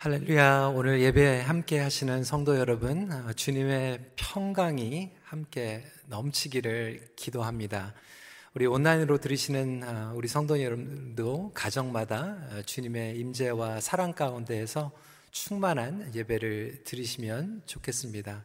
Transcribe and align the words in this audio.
할렐루야. 0.00 0.74
오늘 0.76 1.00
예배 1.00 1.40
함께 1.40 1.80
하시는 1.80 2.22
성도 2.22 2.56
여러분, 2.56 3.10
아, 3.10 3.32
주님의 3.32 4.12
평강이 4.14 5.10
함께 5.24 5.84
넘치기를 6.06 7.14
기도합니다. 7.16 7.94
우리 8.54 8.66
온라인으로 8.66 9.18
들으시는 9.18 9.82
아, 9.82 10.12
우리 10.14 10.28
성도 10.28 10.62
여러분도 10.62 11.50
가정마다 11.52 12.38
아, 12.48 12.62
주님의 12.64 13.18
임재와 13.18 13.80
사랑 13.80 14.12
가운데에서 14.12 14.92
충만한 15.32 16.14
예배를 16.14 16.84
드리시면 16.84 17.62
좋겠습니다. 17.66 18.44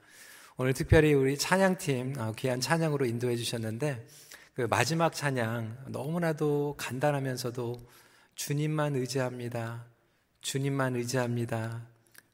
오늘 0.57 0.73
특별히 0.73 1.13
우리 1.13 1.38
찬양팀 1.38 2.15
귀한 2.35 2.61
찬양으로 2.61 3.05
인도해 3.05 3.35
주셨는데 3.35 4.07
그 4.55 4.61
마지막 4.61 5.13
찬양 5.13 5.85
너무나도 5.89 6.77
간단하면서도 6.79 7.79
주님만 8.33 8.95
의지합니다. 8.95 9.93
주님만 10.44 10.98
의지합니다. 10.98 11.82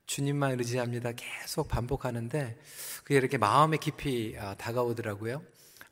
주님만 0.07 0.59
의지합니다. 0.59 1.11
계속 1.15 1.67
반복하는데 1.67 2.57
그게 3.03 3.15
이렇게 3.15 3.37
마음에 3.37 3.77
깊이 3.77 4.35
아, 4.37 4.55
다가오더라고요. 4.55 5.43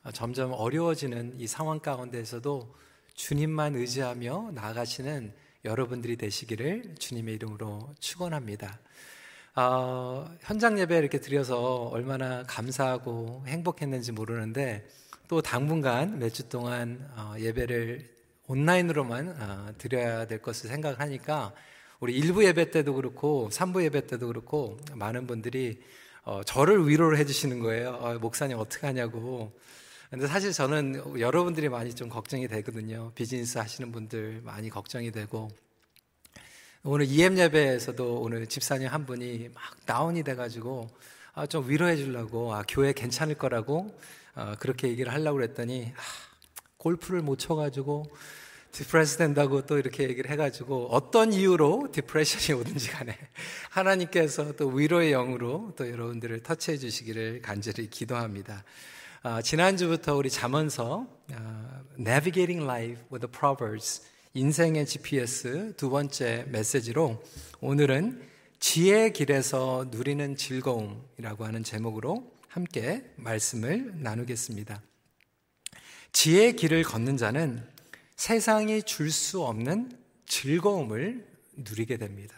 아, 0.04 0.12
점점 0.12 0.52
어려워지는 0.52 1.40
이 1.40 1.46
상황 1.46 1.80
가운데서도 1.80 2.76
주님만 3.14 3.76
의지하며 3.76 4.52
나아가시는 4.55 5.32
여러분들이 5.64 6.18
되시기를 6.18 6.96
주님의 6.98 7.36
이름으로 7.36 7.94
축원합니다. 8.00 8.80
어, 9.55 10.27
현장 10.41 10.80
예배 10.80 10.98
이렇게 10.98 11.20
드려서 11.20 11.84
얼마나 11.86 12.44
감사하고 12.44 13.44
행복했는지 13.48 14.12
모르는데 14.12 14.88
또 15.27 15.41
당분간 15.41 16.18
몇 16.18 16.30
주 16.30 16.49
동안 16.49 17.08
어, 17.16 17.36
예배를 17.38 18.10
온라인으로만 18.48 19.36
어, 19.40 19.74
드려야 19.77 20.26
될 20.26 20.41
것을 20.41 20.70
생각하니까 20.70 21.54
우리 22.00 22.16
일부 22.16 22.46
예배 22.46 22.70
때도 22.70 22.94
그렇고 22.94 23.50
3부 23.52 23.84
예배 23.84 24.05
때도 24.05 24.28
그렇고 24.28 24.78
많은 24.94 25.26
분들이 25.26 25.82
어, 26.24 26.44
저를 26.44 26.88
위로를 26.88 27.18
해주시는 27.18 27.60
거예요. 27.60 27.90
어, 27.90 28.20
목사님 28.20 28.60
어떻게 28.60 28.85
하냐고. 28.85 29.52
근데 30.12 30.27
사실 30.27 30.54
저는 30.54 31.20
여러분들이 31.20 31.70
많이 31.70 31.96
좀 31.96 32.08
걱정이 32.08 32.48
되거든요. 32.49 33.12
비즈니스 33.16 33.58
하시는 33.58 33.91
분들 33.91 34.41
많이 34.44 34.70
걱정이 34.70 35.12
되고. 35.12 35.49
오늘 36.84 37.08
EM 37.08 37.36
예배에서도 37.40 38.21
오늘 38.21 38.46
집사님 38.46 38.90
한 38.90 39.08
분이 39.08 39.49
막 39.55 39.86
다운이 39.88 40.21
돼가지고 40.21 40.91
아, 41.34 41.48
좀 41.48 41.68
위로해 41.68 41.98
주려고 41.98 42.54
아, 42.54 42.64
교회 42.68 42.93
괜찮을 42.93 43.36
거라고 43.36 43.99
아, 44.36 44.55
그렇게 44.60 44.88
얘기를 44.88 45.12
하려고 45.12 45.38
그랬더니 45.38 45.93
아, 45.96 46.02
골프를 46.77 47.24
못 47.24 47.40
쳐가지고 47.40 48.05
depress 48.71 49.18
된다고 49.18 49.65
또 49.65 49.77
이렇게 49.77 50.04
얘기를 50.04 50.29
해가지고 50.29 50.87
어떤 50.91 51.34
이유로 51.34 51.90
depression이 51.91 52.60
오든지 52.60 52.90
간에 52.90 53.18
하나님께서 53.70 54.54
또 54.54 54.68
위로의 54.68 55.12
영으로 55.12 55.74
또 55.76 55.90
여러분들을 55.90 56.43
터치해 56.43 56.77
주시기를 56.77 57.41
간절히 57.41 57.90
기도합니다. 57.90 58.63
아, 59.24 59.41
지난주부터 59.41 60.15
우리 60.15 60.29
잠언서 60.29 61.07
아, 61.34 61.82
Navigating 61.99 62.63
Life 62.63 63.04
with 63.12 63.26
the 63.26 63.32
Proverbs 63.32 64.03
인생의 64.34 64.85
GPS 64.85 65.74
두 65.78 65.90
번째 65.90 66.46
메시지로 66.50 67.24
오늘은 67.59 68.22
지혜의 68.59 69.13
길에서 69.13 69.88
누리는 69.91 70.35
즐거움이라고 70.35 71.46
하는 71.46 71.63
제목으로 71.63 72.31
함께 72.47 73.03
말씀을 73.16 73.94
나누겠습니다. 73.96 74.81
지혜의 76.12 76.56
길을 76.56 76.84
걷는 76.84 77.18
자는 77.18 77.63
세상이 78.18 78.84
줄 78.84 79.12
수 79.12 79.44
없는 79.44 79.97
즐거움을 80.25 81.25
누리게 81.56 81.97
됩니다. 81.97 82.35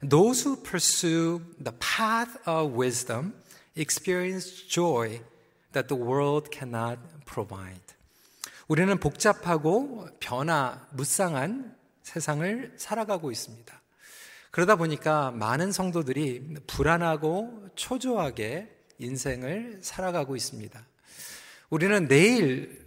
Those 0.00 0.50
who 0.50 0.62
pursue 0.62 1.40
the 1.62 1.76
path 1.78 2.38
of 2.48 2.76
wisdom 2.76 3.34
experience 3.76 4.66
joy 4.66 5.20
that 5.72 5.88
the 5.88 6.02
world 6.02 6.50
cannot 6.50 7.00
provide. 7.26 7.80
우리는 8.66 8.98
복잡하고 8.98 10.08
변화, 10.20 10.88
무쌍한 10.92 11.76
세상을 12.02 12.74
살아가고 12.76 13.30
있습니다. 13.30 13.82
그러다 14.50 14.76
보니까 14.76 15.30
많은 15.32 15.70
성도들이 15.70 16.56
불안하고 16.66 17.68
초조하게 17.76 18.74
인생을 18.98 19.80
살아가고 19.82 20.34
있습니다. 20.34 20.86
우리는 21.70 22.08
내일 22.08 22.83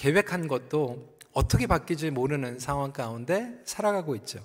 계획한 0.00 0.48
것도 0.48 1.14
어떻게 1.34 1.66
바뀔지 1.66 2.10
모르는 2.10 2.58
상황 2.58 2.90
가운데 2.90 3.60
살아가고 3.66 4.16
있죠. 4.16 4.42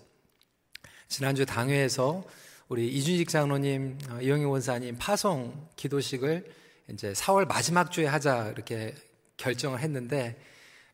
지난주 1.07 1.45
당회에서 1.45 2.25
우리 2.67 2.89
이준식 2.89 3.29
장로님, 3.29 3.97
어, 4.09 4.19
이영희 4.21 4.43
원사님 4.43 4.97
파송 4.97 5.69
기도식을 5.77 6.43
이제 6.91 7.13
4월 7.13 7.47
마지막 7.47 7.89
주에 7.89 8.05
하자 8.05 8.49
이렇게 8.49 8.93
결정을 9.37 9.79
했는데 9.79 10.37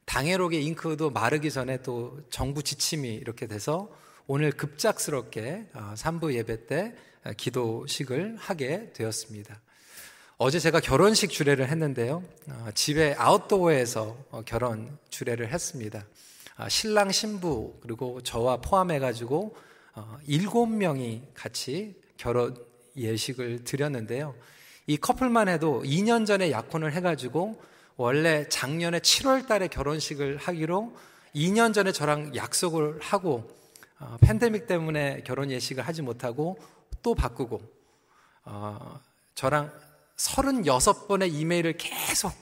당회록의 0.06 0.64
잉크도 0.64 1.10
마르기 1.10 1.50
전에 1.50 1.82
또 1.82 2.20
정부 2.30 2.62
지침이 2.62 3.16
이렇게 3.16 3.48
돼서 3.48 3.90
오늘 4.28 4.52
급작스럽게 4.52 5.70
3부 5.74 6.26
어, 6.26 6.34
예배 6.34 6.68
때 6.68 6.94
어, 7.24 7.32
기도식을 7.36 8.36
하게 8.38 8.94
되었습니다. 8.94 9.60
어제 10.44 10.58
제가 10.58 10.80
결혼식 10.80 11.30
주례를 11.30 11.68
했는데요. 11.70 12.24
어, 12.50 12.70
집에 12.74 13.14
아웃도어에서 13.16 14.18
어, 14.32 14.42
결혼 14.44 14.98
주례를 15.12 15.54
했습니다. 15.54 16.04
아, 16.56 16.68
신랑 16.68 17.12
신부 17.12 17.78
그리고 17.80 18.22
저와 18.22 18.58
포함해가지고 18.58 19.56
어, 19.94 20.18
일곱 20.26 20.66
명이 20.66 21.22
같이 21.36 21.96
결혼 22.18 22.58
예식을 22.98 23.66
드렸는데요. 23.66 24.34
이 24.88 24.98
커플만 24.98 25.48
해도 25.48 25.84
2년 25.86 26.26
전에 26.26 26.50
약혼을 26.50 26.94
해가지고 26.94 27.62
원래 27.96 28.50
작년에 28.50 28.98
7월 28.98 29.48
달에 29.48 29.68
결혼식을 29.68 30.38
하기로 30.38 30.98
2년 31.36 31.72
전에 31.72 31.92
저랑 31.92 32.36
약속을 32.36 33.00
하고 33.00 33.48
팬데믹 34.22 34.66
때문에 34.66 35.22
결혼 35.24 35.52
예식을 35.52 35.88
하지 35.88 36.02
못하고 36.02 36.58
또 37.04 37.14
바꾸고 37.14 37.62
저랑 39.36 39.72
36번의 40.22 41.34
이메일을 41.34 41.74
계속 41.78 42.34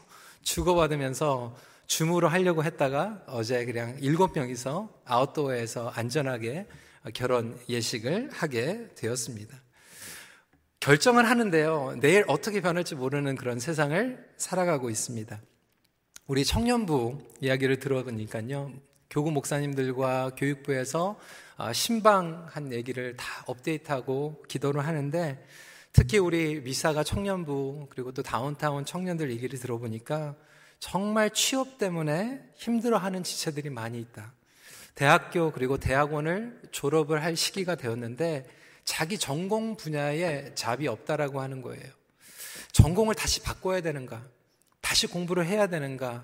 주고받으면서 0.44 1.56
줌으로 1.88 2.28
하려고 2.28 2.64
했다가 2.64 3.24
어제 3.28 3.66
그냥 3.66 3.98
7명이서 3.98 4.90
아웃도어에서 5.06 5.90
안전하게 5.90 6.68
결혼 7.14 7.58
예식을 7.68 8.30
하게 8.32 8.90
되었습니다. 8.96 9.58
결정을 10.80 11.30
하는데요. 11.30 11.98
내일 12.00 12.24
어떻게 12.28 12.62
변할지 12.62 12.96
모르는 12.96 13.36
그런 13.36 13.60
세상을 13.60 14.30
살아가고 14.38 14.90
있습니다. 14.90 15.42
우리 16.28 16.46
청년부 16.46 17.18
이야기를 17.42 17.80
들어보니까요. 17.80 18.72
교구 19.10 19.32
목사님들과 19.32 20.32
교육부에서 20.38 21.20
아, 21.58 21.74
신방한 21.74 22.72
얘기를 22.72 23.18
다 23.18 23.44
업데이트하고 23.48 24.44
기도를 24.48 24.86
하는데 24.86 25.44
특히 26.00 26.18
우리 26.18 26.62
미사가 26.62 27.04
청년부 27.04 27.88
그리고 27.90 28.14
또 28.14 28.24
다운타운 28.24 28.86
청년들 28.86 29.32
얘기를 29.32 29.60
들어보니까 29.60 30.34
정말 30.80 31.30
취업 31.30 31.78
때문에 31.78 32.42
힘들어하는 32.56 33.22
지체들이 33.22 33.70
많이 33.70 34.00
있다. 34.00 34.32
대학교 34.96 35.52
그리고 35.52 35.78
대학원을 35.78 36.62
졸업을 36.72 37.22
할 37.22 37.36
시기가 37.36 37.76
되었는데 37.76 38.48
자기 38.86 39.18
전공 39.18 39.76
분야에 39.76 40.56
잡이 40.56 40.88
없다라고 40.88 41.42
하는 41.42 41.62
거예요. 41.62 41.84
전공을 42.72 43.14
다시 43.14 43.42
바꿔야 43.42 43.82
되는가? 43.82 44.26
다시 44.80 45.06
공부를 45.06 45.46
해야 45.48 45.68
되는가? 45.68 46.24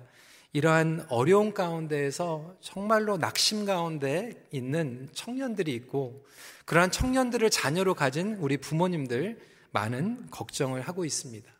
이러한 0.53 1.05
어려운 1.09 1.53
가운데에서 1.53 2.55
정말로 2.61 3.17
낙심 3.17 3.65
가운데 3.65 4.47
있는 4.51 5.09
청년들이 5.11 5.73
있고 5.73 6.25
그러한 6.63 6.91
청년들을 6.91 7.49
자녀로 7.49 7.93
가진 7.93 8.35
우리 8.35 8.55
부모님들 8.55 9.53
많은 9.75 10.29
걱정을 10.31 10.81
하고 10.81 11.03
있습니다. 11.03 11.51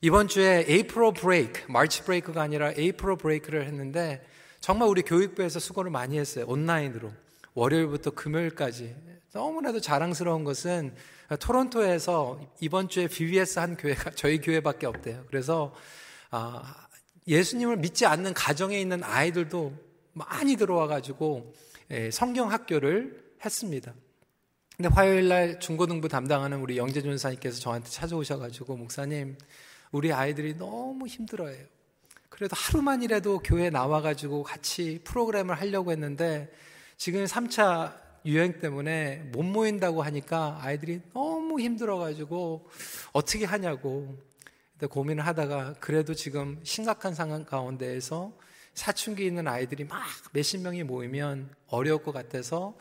이번 0.00 0.26
주에 0.26 0.64
에이프로 0.68 1.12
브레이크, 1.12 1.70
마치 1.70 2.02
브레이크가 2.02 2.42
아니라 2.42 2.72
에이프로 2.76 3.16
브레이크를 3.16 3.64
했는데 3.64 4.26
정말 4.60 4.88
우리 4.88 5.02
교육부에서 5.02 5.60
수고를 5.60 5.90
많이 5.90 6.18
했어요. 6.18 6.44
온라인으로. 6.48 7.12
월요일부터 7.54 8.10
금요일까지. 8.10 8.94
너무나도 9.32 9.80
자랑스러운 9.80 10.42
것은 10.42 10.94
토론토에서 11.40 12.40
이번 12.60 12.88
주에 12.88 13.06
BBS 13.06 13.60
한 13.60 13.76
교회가 13.76 14.10
저희 14.14 14.40
교회밖에 14.40 14.86
없대요. 14.86 15.24
그래서 15.28 15.74
아, 16.30 16.88
예수님을 17.26 17.76
믿지 17.76 18.04
않는 18.06 18.34
가정에 18.34 18.80
있는 18.80 19.04
아이들도 19.04 19.74
많이 20.12 20.56
들어와 20.56 20.88
가지고 20.88 21.52
예, 21.90 22.10
성경 22.10 22.50
학교를 22.50 23.32
했습니다. 23.44 23.94
근데 24.80 24.94
화요일 24.94 25.26
날 25.26 25.58
중고등부 25.58 26.08
담당하는 26.08 26.60
우리 26.60 26.76
영재준 26.76 27.18
사님께서 27.18 27.58
저한테 27.58 27.90
찾아오셔가지고 27.90 28.76
목사님 28.76 29.36
우리 29.90 30.12
아이들이 30.12 30.56
너무 30.56 31.08
힘들어해요. 31.08 31.66
그래도 32.28 32.54
하루만이라도 32.56 33.40
교회 33.40 33.70
나와가지고 33.70 34.44
같이 34.44 35.00
프로그램을 35.02 35.56
하려고 35.56 35.90
했는데 35.90 36.48
지금 36.96 37.24
3차 37.24 37.92
유행 38.24 38.60
때문에 38.60 39.28
못 39.32 39.42
모인다고 39.42 40.02
하니까 40.02 40.60
아이들이 40.62 41.00
너무 41.12 41.58
힘들어가지고 41.58 42.70
어떻게 43.10 43.46
하냐고 43.46 44.16
고민을 44.88 45.26
하다가 45.26 45.74
그래도 45.80 46.14
지금 46.14 46.60
심각한 46.62 47.16
상황 47.16 47.44
가운데에서 47.44 48.32
사춘기 48.74 49.26
있는 49.26 49.48
아이들이 49.48 49.82
막 49.82 50.00
몇십 50.32 50.60
명이 50.60 50.84
모이면 50.84 51.52
어려울 51.66 52.00
것 52.00 52.12
같아서 52.12 52.76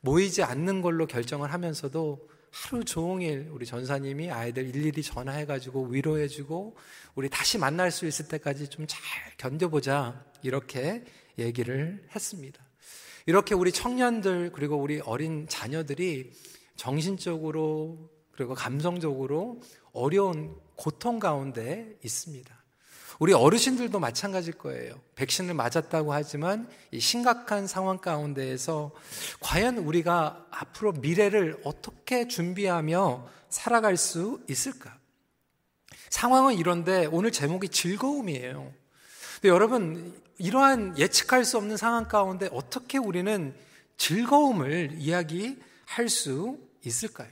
모이지 0.00 0.42
않는 0.42 0.82
걸로 0.82 1.06
결정을 1.06 1.52
하면서도 1.52 2.28
하루 2.50 2.84
종일 2.84 3.48
우리 3.52 3.64
전사님이 3.64 4.30
아이들 4.30 4.68
일일이 4.68 5.02
전화해가지고 5.02 5.86
위로해주고 5.86 6.76
우리 7.14 7.28
다시 7.28 7.58
만날 7.58 7.90
수 7.90 8.06
있을 8.06 8.26
때까지 8.28 8.68
좀 8.68 8.86
잘 8.86 9.00
견뎌보자 9.36 10.24
이렇게 10.42 11.04
얘기를 11.38 12.06
했습니다. 12.14 12.62
이렇게 13.26 13.54
우리 13.54 13.70
청년들 13.70 14.50
그리고 14.52 14.76
우리 14.76 15.00
어린 15.00 15.46
자녀들이 15.48 16.32
정신적으로 16.76 18.10
그리고 18.32 18.54
감성적으로 18.54 19.60
어려운 19.92 20.56
고통 20.76 21.18
가운데 21.18 21.96
있습니다. 22.02 22.59
우리 23.20 23.34
어르신들도 23.34 24.00
마찬가지일 24.00 24.56
거예요. 24.56 24.98
백신을 25.14 25.52
맞았다고 25.52 26.14
하지만 26.14 26.66
이 26.90 27.00
심각한 27.00 27.66
상황 27.66 27.98
가운데에서 27.98 28.92
과연 29.40 29.76
우리가 29.76 30.46
앞으로 30.50 30.92
미래를 30.92 31.60
어떻게 31.64 32.28
준비하며 32.28 33.28
살아갈 33.50 33.98
수 33.98 34.40
있을까? 34.48 34.96
상황은 36.08 36.54
이런데 36.54 37.04
오늘 37.12 37.30
제목이 37.30 37.68
즐거움이에요. 37.68 38.72
근데 39.34 39.48
여러분, 39.50 40.18
이러한 40.38 40.98
예측할 40.98 41.44
수 41.44 41.58
없는 41.58 41.76
상황 41.76 42.08
가운데 42.08 42.48
어떻게 42.50 42.96
우리는 42.96 43.54
즐거움을 43.98 44.92
이야기할 44.96 46.08
수 46.08 46.58
있을까요? 46.82 47.28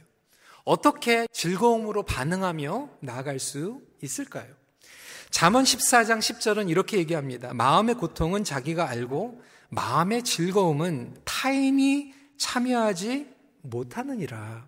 어떻게 0.65 1.27
즐거움으로 1.33 2.03
반응하며 2.03 2.91
나아갈 3.01 3.39
수 3.39 3.81
있을까요? 4.03 4.58
잠언 5.31 5.65
14장 5.65 6.19
10절은 6.19 6.71
이렇게 6.71 6.99
얘기합니다. 6.99 7.53
마음의 7.55 7.97
고통은 7.97 8.45
자기가 8.45 8.89
알고 8.89 9.43
마음의 9.71 10.25
즐거움은 10.25 11.17
타인이 11.25 12.15
참여하지 12.39 13.29
못하느니라. 13.63 14.67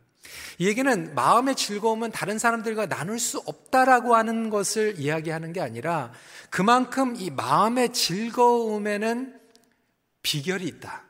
이 0.59 0.67
얘기는 0.67 1.15
마음의 1.15 1.57
즐거움은 1.57 2.13
다른 2.13 2.39
사람들과 2.39 2.87
나눌 2.87 3.19
수 3.19 3.39
없다라고 3.39 4.15
하는 4.15 4.51
것을 4.51 4.99
이야기하는 4.99 5.53
게 5.53 5.61
아니라 5.61 6.13
그만큼 6.51 7.15
이 7.17 7.31
마음의 7.31 7.93
즐거움에는 7.93 9.41
비결이 10.23 10.67
있다. 10.67 11.05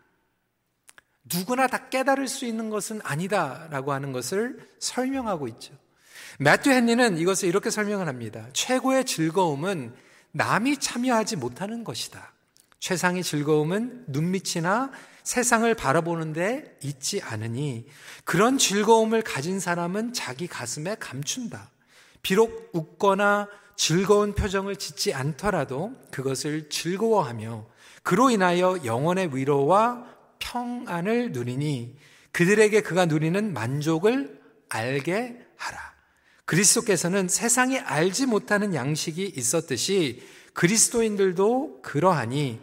누구나 1.24 1.66
다 1.66 1.88
깨달을 1.88 2.28
수 2.28 2.44
있는 2.44 2.70
것은 2.70 3.00
아니다라고 3.02 3.92
하는 3.92 4.12
것을 4.12 4.58
설명하고 4.78 5.48
있죠. 5.48 5.74
매튜 6.42 6.70
헨리는 6.70 7.18
이것을 7.18 7.50
이렇게 7.50 7.68
설명을 7.68 8.08
합니다. 8.08 8.48
최고의 8.54 9.04
즐거움은 9.04 9.92
남이 10.32 10.78
참여하지 10.78 11.36
못하는 11.36 11.84
것이다. 11.84 12.32
최상의 12.78 13.22
즐거움은 13.22 14.06
눈밑이나 14.08 14.90
세상을 15.22 15.74
바라보는데 15.74 16.78
있지 16.82 17.20
않으니 17.20 17.86
그런 18.24 18.56
즐거움을 18.56 19.20
가진 19.20 19.60
사람은 19.60 20.14
자기 20.14 20.46
가슴에 20.46 20.96
감춘다. 20.98 21.70
비록 22.22 22.70
웃거나 22.72 23.46
즐거운 23.76 24.34
표정을 24.34 24.76
짓지 24.76 25.12
않더라도 25.12 25.92
그것을 26.10 26.70
즐거워하며 26.70 27.66
그로 28.02 28.30
인하여 28.30 28.78
영혼의 28.86 29.36
위로와 29.36 30.06
평안을 30.38 31.32
누리니 31.32 31.98
그들에게 32.32 32.80
그가 32.80 33.04
누리는 33.04 33.52
만족을 33.52 34.40
알게 34.70 35.46
하라. 35.56 35.89
그리스도께서는 36.50 37.28
세상에 37.28 37.78
알지 37.78 38.26
못하는 38.26 38.74
양식이 38.74 39.34
있었듯이 39.36 40.20
그리스도인들도 40.52 41.78
그러하니 41.80 42.60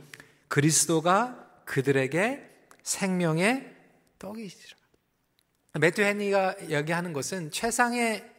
그리스도가 0.49 1.61
그들에게 1.63 2.49
생명의 2.83 3.73
떡이시라. 4.19 4.75
매튜 5.79 6.01
헨리가 6.01 6.55
이야기하는 6.67 7.13
것은 7.13 7.49
최상의 7.51 8.29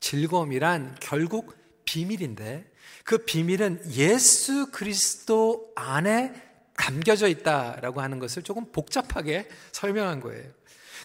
즐거움이란 0.00 0.98
결국 1.00 1.56
비밀인데 1.86 2.70
그 3.04 3.24
비밀은 3.24 3.92
예수 3.92 4.70
그리스도 4.70 5.72
안에 5.74 6.34
담겨져 6.76 7.28
있다라고 7.28 8.02
하는 8.02 8.18
것을 8.18 8.42
조금 8.42 8.70
복잡하게 8.72 9.48
설명한 9.72 10.20
거예요. 10.20 10.52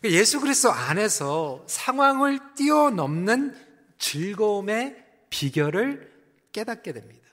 그러니까 0.02 0.20
예수 0.20 0.42
그리스도 0.42 0.74
안에서 0.74 1.64
상황을 1.70 2.40
뛰어넘는 2.58 3.72
즐거움의 4.04 4.98
비결을 5.30 6.12
깨닫게 6.52 6.92
됩니다. 6.92 7.24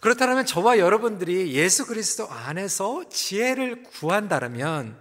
그렇다면 0.00 0.46
저와 0.46 0.78
여러분들이 0.78 1.54
예수 1.54 1.86
그리스도 1.86 2.28
안에서 2.28 3.08
지혜를 3.08 3.82
구한다면 3.82 4.96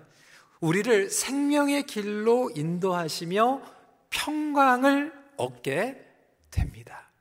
우리를 0.59 1.09
생명의 1.11 1.85
길로 1.85 2.49
인도하시며 2.55 3.61
평강을 4.09 5.13
얻게 5.37 6.03
됩니다. 6.49 7.11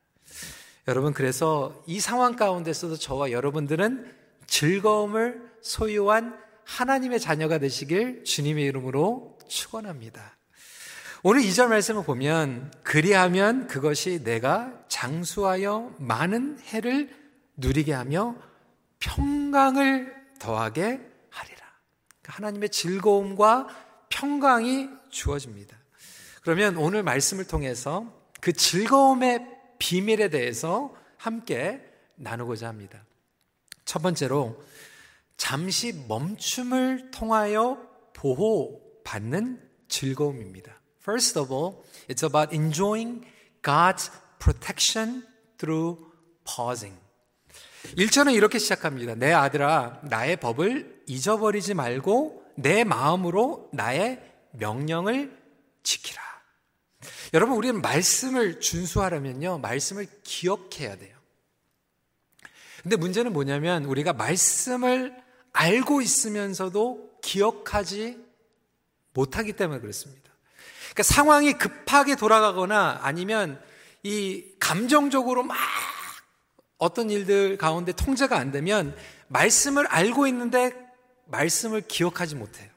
여러분, 0.89 1.13
그래서 1.13 1.83
이 1.87 2.01
상황 2.01 2.35
가운데서도 2.35 2.97
저와 2.97 3.31
여러분들은 3.31 4.11
즐거움을 4.47 5.51
소유한 5.61 6.39
하나님의 6.65 7.21
자녀가 7.21 7.59
되시길 7.59 8.25
주님의 8.25 8.65
이름으로 8.65 9.39
축원합니다. 9.49 10.37
오늘 11.25 11.43
2절 11.43 11.69
말씀을 11.69 12.03
보면 12.03 12.73
그리하면 12.83 13.69
그것이 13.69 14.25
내가 14.25 14.73
장수하여 14.89 15.95
많은 15.99 16.59
해를 16.59 17.15
누리게 17.57 17.93
하며 17.93 18.35
평강을 18.99 20.13
더하게 20.41 21.13
그러니까 22.23 22.33
하나님의 22.43 22.71
즐거움과 22.71 23.69
평강이 24.09 24.89
주어집니다. 25.11 25.77
그러면 26.43 26.77
오늘 26.77 27.05
말씀을 27.05 27.47
통해서 27.47 28.13
그 28.41 28.53
즐거움의 28.53 29.47
비밀에 29.79 30.29
대해서 30.29 30.93
함께 31.17 31.85
나누고자 32.17 32.67
합니다. 32.67 33.05
첫 33.85 34.03
번째로 34.03 34.61
잠시 35.37 35.93
멈춤을 36.09 37.13
통하여 37.13 37.79
보호받는 38.15 39.61
즐거움입니다. 39.89 40.82
First 41.03 41.39
of 41.39 41.53
all, 41.53 41.85
it's 42.09 42.23
about 42.23 42.55
enjoying 42.55 43.27
God's 43.63 44.11
protection 44.39 45.25
through 45.59 45.99
pausing. 46.45 46.97
1절은 47.97 48.35
이렇게 48.35 48.59
시작합니다. 48.59 49.17
내 49.17 49.33
아들아, 49.33 50.01
나의 50.05 50.37
법을 50.39 51.03
잊어버리지 51.07 51.75
말고 51.75 52.45
내 52.57 52.85
마음으로 52.85 53.69
나의 53.73 54.23
명령을 54.53 55.37
지키라. 55.83 56.23
여러분, 57.35 57.57
우리는 57.57 57.81
말씀을 57.83 58.61
준수하려면요, 58.61 59.59
말씀을 59.59 60.07
기억해야 60.23 60.97
돼요. 60.97 61.17
근데 62.83 62.97
문제는 62.97 63.33
뭐냐면, 63.33 63.85
우리가 63.85 64.13
말씀을 64.13 65.17
알고 65.53 66.01
있으면서도 66.03 67.19
기억하지 67.23 68.19
못하기 69.15 69.55
때문에 69.55 69.81
그렇습니다. 69.81 70.22
그러니까 70.93 71.03
상황이 71.03 71.55
급하게 71.55 72.17
돌아가거나 72.17 73.01
아니면 73.03 73.63
이 74.03 74.45
감정적으로 74.59 75.43
막 75.43 75.57
어떤 76.77 77.11
일들 77.11 77.57
가운데 77.57 77.93
통제가 77.93 78.37
안 78.37 78.51
되면 78.51 78.97
말씀을 79.29 79.87
알고 79.87 80.27
있는데 80.27 80.75
말씀을 81.27 81.83
기억하지 81.83 82.35
못해요. 82.35 82.71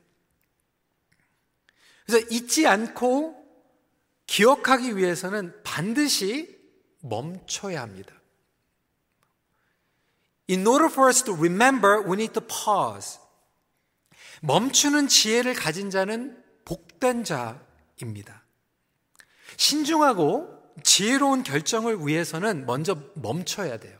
그래서 2.05 2.25
잊지 2.29 2.67
않고 2.67 3.43
기억하기 4.27 4.95
위해서는 4.95 5.53
반드시 5.63 6.55
멈춰야 7.01 7.81
합니다. 7.81 8.13
In 10.49 10.65
order 10.65 10.91
for 10.91 11.09
us 11.09 11.23
to 11.23 11.33
remember, 11.33 12.03
we 12.05 12.13
need 12.13 12.33
to 12.33 12.41
pause. 12.41 13.19
멈추는 14.41 15.07
지혜를 15.07 15.55
가진 15.55 15.89
자는 15.89 16.41
복된 16.65 17.23
자 17.23 17.64
입니다. 18.01 18.43
신중하고 19.57 20.73
지혜로운 20.83 21.43
결정을 21.43 21.99
위해서는 22.05 22.65
먼저 22.65 23.01
멈춰야 23.15 23.77
돼요. 23.77 23.97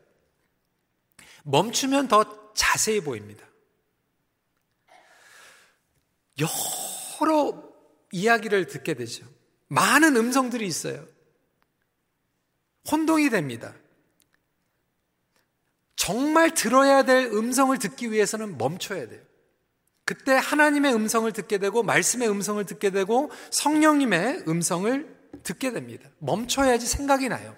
멈추면 1.44 2.08
더 2.08 2.54
자세히 2.54 3.02
보입니다. 3.02 3.46
여러 6.40 7.64
이야기를 8.12 8.68
듣게 8.68 8.94
되죠. 8.94 9.26
많은 9.68 10.16
음성들이 10.16 10.66
있어요. 10.66 11.08
혼동이 12.92 13.30
됩니다. 13.30 13.74
정말 15.96 16.54
들어야 16.54 17.04
될 17.04 17.26
음성을 17.34 17.78
듣기 17.80 18.12
위해서는 18.12 18.58
멈춰야 18.58 19.08
돼요. 19.08 19.24
그때 20.06 20.34
하나님의 20.34 20.94
음성을 20.94 21.32
듣게 21.34 21.58
되고 21.58 21.82
말씀의 21.82 22.30
음성을 22.30 22.64
듣게 22.66 22.92
되고 22.92 23.32
성령님의 23.50 24.46
음성을 24.48 25.16
듣게 25.44 25.72
됩니다. 25.72 26.10
멈춰야지 26.20 26.86
생각이 26.86 27.28
나요. 27.28 27.56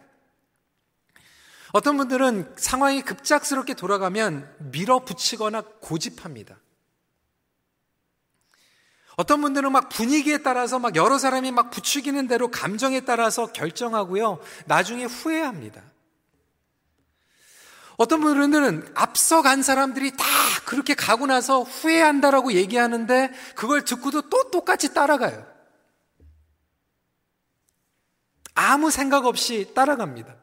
어떤 1.74 1.98
분들은 1.98 2.56
상황이 2.58 3.02
급작스럽게 3.02 3.74
돌아가면 3.74 4.50
밀어붙이거나 4.72 5.62
고집합니다. 5.82 6.58
어떤 9.18 9.42
분들은 9.42 9.72
막 9.72 9.90
분위기에 9.90 10.38
따라서 10.38 10.80
막 10.80 10.96
여러 10.96 11.18
사람이 11.18 11.52
막 11.52 11.72
부추기는 11.72 12.28
대로 12.28 12.50
감정에 12.50 13.02
따라서 13.02 13.48
결정하고요. 13.48 14.40
나중에 14.66 15.06
후회합니다. 15.06 15.82
어떤 17.98 18.22
분들은 18.22 18.92
앞서간 18.94 19.64
사람들이 19.64 20.12
다 20.12 20.24
그렇게 20.66 20.94
가고 20.94 21.26
나서 21.26 21.64
후회한다라고 21.64 22.54
얘기하는데 22.54 23.34
그걸 23.56 23.84
듣고도 23.84 24.30
또 24.30 24.52
똑같이 24.52 24.94
따라가요. 24.94 25.46
아무 28.54 28.92
생각 28.92 29.26
없이 29.26 29.72
따라갑니다. 29.74 30.36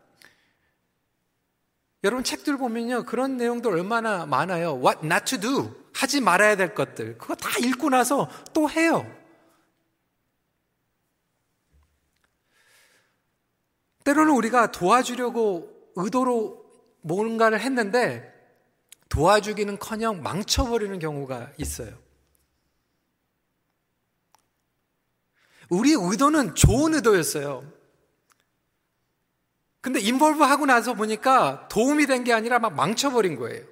여러분 2.02 2.24
책들 2.24 2.58
보면요. 2.58 3.04
그런 3.04 3.36
내용도 3.36 3.70
얼마나 3.70 4.26
많아요. 4.26 4.74
What 4.74 5.06
not 5.06 5.24
to 5.24 5.40
do. 5.40 5.84
하지 5.94 6.20
말아야 6.20 6.56
될 6.56 6.74
것들. 6.74 7.18
그거 7.18 7.36
다 7.36 7.50
읽고 7.60 7.88
나서 7.88 8.28
또 8.52 8.68
해요. 8.68 9.10
때로는 14.04 14.34
우리가 14.34 14.70
도와주려고 14.70 15.92
의도로 15.96 16.63
뭔가를 17.04 17.60
했는데 17.60 18.32
도와주기는 19.10 19.78
커녕 19.78 20.22
망쳐버리는 20.22 20.98
경우가 20.98 21.52
있어요. 21.58 21.96
우리 25.68 25.92
의도는 25.92 26.54
좋은 26.54 26.94
의도였어요. 26.94 27.70
근데 29.80 30.00
인볼브 30.00 30.42
하고 30.42 30.64
나서 30.64 30.94
보니까 30.94 31.68
도움이 31.68 32.06
된 32.06 32.24
게 32.24 32.32
아니라 32.32 32.58
막 32.58 32.74
망쳐버린 32.74 33.36
거예요. 33.36 33.66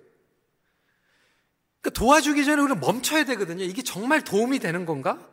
그러니까 1.80 1.98
도와주기 1.98 2.44
전에 2.44 2.60
우리는 2.60 2.78
멈춰야 2.80 3.24
되거든요. 3.24 3.64
이게 3.64 3.82
정말 3.82 4.22
도움이 4.22 4.58
되는 4.58 4.84
건가? 4.84 5.26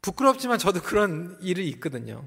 부끄럽지만 0.00 0.58
저도 0.58 0.80
그런 0.80 1.36
일이 1.42 1.68
있거든요. 1.70 2.26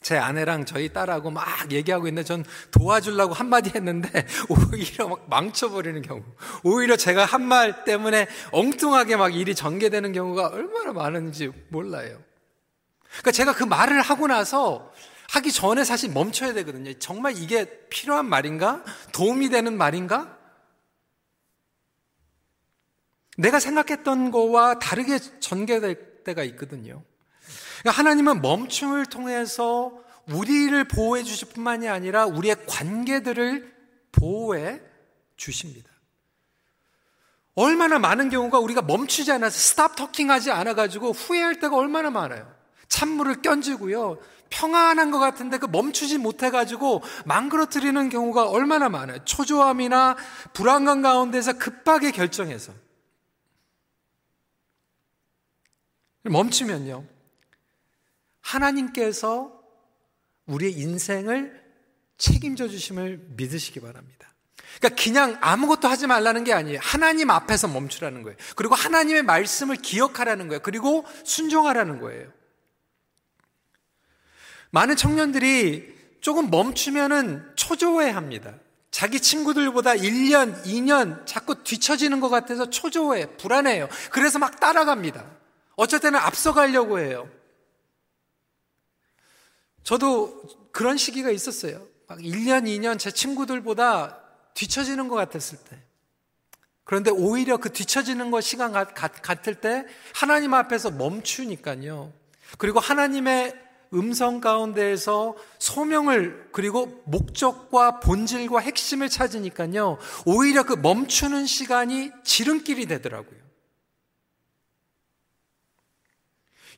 제 0.00 0.16
아내랑 0.16 0.64
저희 0.64 0.92
딸하고 0.92 1.30
막 1.30 1.70
얘기하고 1.72 2.06
있는데 2.08 2.24
전 2.26 2.44
도와주려고 2.70 3.34
한마디 3.34 3.70
했는데 3.74 4.26
오히려 4.48 5.08
막 5.08 5.28
망쳐버리는 5.28 6.00
경우. 6.02 6.22
오히려 6.62 6.96
제가 6.96 7.24
한 7.24 7.48
말 7.48 7.84
때문에 7.84 8.28
엉뚱하게 8.52 9.16
막 9.16 9.34
일이 9.34 9.54
전개되는 9.54 10.12
경우가 10.12 10.48
얼마나 10.48 10.92
많은지 10.92 11.50
몰라요. 11.68 12.20
그러니까 13.08 13.30
제가 13.32 13.54
그 13.54 13.64
말을 13.64 14.02
하고 14.02 14.26
나서 14.26 14.92
하기 15.30 15.50
전에 15.52 15.84
사실 15.84 16.10
멈춰야 16.10 16.52
되거든요. 16.54 16.92
정말 16.98 17.36
이게 17.36 17.86
필요한 17.88 18.26
말인가? 18.26 18.84
도움이 19.12 19.48
되는 19.48 19.76
말인가? 19.76 20.36
내가 23.38 23.60
생각했던 23.60 24.30
거와 24.30 24.78
다르게 24.78 25.18
전개될 25.40 26.24
때가 26.24 26.42
있거든요. 26.44 27.02
그러니까 27.80 27.98
하나님은 27.98 28.42
멈춤을 28.42 29.06
통해서 29.06 29.92
우리를 30.30 30.84
보호해 30.84 31.22
주실 31.22 31.48
뿐만이 31.48 31.88
아니라 31.88 32.26
우리의 32.26 32.66
관계들을 32.66 33.74
보호해 34.12 34.80
주십니다. 35.36 35.90
얼마나 37.54 37.98
많은 37.98 38.30
경우가 38.30 38.58
우리가 38.60 38.82
멈추지 38.82 39.32
않아서 39.32 39.58
스탑 39.58 39.96
터킹 39.96 40.30
하지 40.30 40.50
않아가지고 40.50 41.10
후회할 41.12 41.58
때가 41.60 41.76
얼마나 41.76 42.10
많아요. 42.10 42.48
찬물을 42.88 43.42
껴지고요. 43.42 44.18
평안한 44.50 45.10
것 45.10 45.18
같은데 45.18 45.58
그 45.58 45.66
멈추지 45.66 46.18
못해가지고 46.18 47.02
망그러뜨리는 47.26 48.08
경우가 48.08 48.48
얼마나 48.48 48.88
많아요. 48.88 49.24
초조함이나 49.24 50.16
불안감 50.52 51.02
가운데서 51.02 51.54
급하게 51.54 52.10
결정해서. 52.12 52.72
멈추면요. 56.22 57.17
하나님께서 58.48 59.52
우리의 60.46 60.72
인생을 60.72 61.62
책임져 62.16 62.68
주심을 62.68 63.26
믿으시기 63.36 63.80
바랍니다. 63.80 64.28
그러니까 64.78 65.02
그냥 65.02 65.38
아무것도 65.40 65.88
하지 65.88 66.06
말라는 66.06 66.44
게 66.44 66.52
아니에요. 66.52 66.78
하나님 66.82 67.30
앞에서 67.30 67.68
멈추라는 67.68 68.22
거예요. 68.22 68.36
그리고 68.56 68.74
하나님의 68.74 69.22
말씀을 69.22 69.76
기억하라는 69.76 70.48
거예요. 70.48 70.60
그리고 70.62 71.04
순종하라는 71.24 72.00
거예요. 72.00 72.30
많은 74.70 74.96
청년들이 74.96 75.96
조금 76.20 76.50
멈추면은 76.50 77.52
초조해 77.56 78.10
합니다. 78.10 78.54
자기 78.90 79.20
친구들보다 79.20 79.92
1년, 79.92 80.64
2년 80.64 81.24
자꾸 81.26 81.62
뒤처지는 81.62 82.20
것 82.20 82.28
같아서 82.28 82.68
초조해, 82.68 83.36
불안해요. 83.36 83.88
그래서 84.10 84.38
막 84.38 84.58
따라갑니다. 84.58 85.24
때는 86.02 86.18
앞서가려고 86.18 86.98
해요. 86.98 87.28
저도 89.82 90.42
그런 90.72 90.96
시기가 90.96 91.30
있었어요. 91.30 91.86
막 92.06 92.18
1년, 92.18 92.64
2년 92.64 92.98
제 92.98 93.10
친구들보다 93.10 94.18
뒤처지는 94.54 95.08
것 95.08 95.16
같았을 95.16 95.58
때. 95.58 95.78
그런데 96.84 97.10
오히려 97.10 97.58
그 97.58 97.70
뒤처지는 97.70 98.30
것 98.30 98.40
시간 98.40 98.72
같을 98.72 99.54
때 99.56 99.84
하나님 100.14 100.54
앞에서 100.54 100.90
멈추니까요. 100.90 102.12
그리고 102.56 102.80
하나님의 102.80 103.54
음성 103.92 104.40
가운데에서 104.40 105.36
소명을 105.58 106.48
그리고 106.52 107.02
목적과 107.04 108.00
본질과 108.00 108.60
핵심을 108.60 109.08
찾으니까요. 109.08 109.98
오히려 110.24 110.62
그 110.62 110.74
멈추는 110.74 111.46
시간이 111.46 112.10
지름길이 112.24 112.86
되더라고요. 112.86 113.47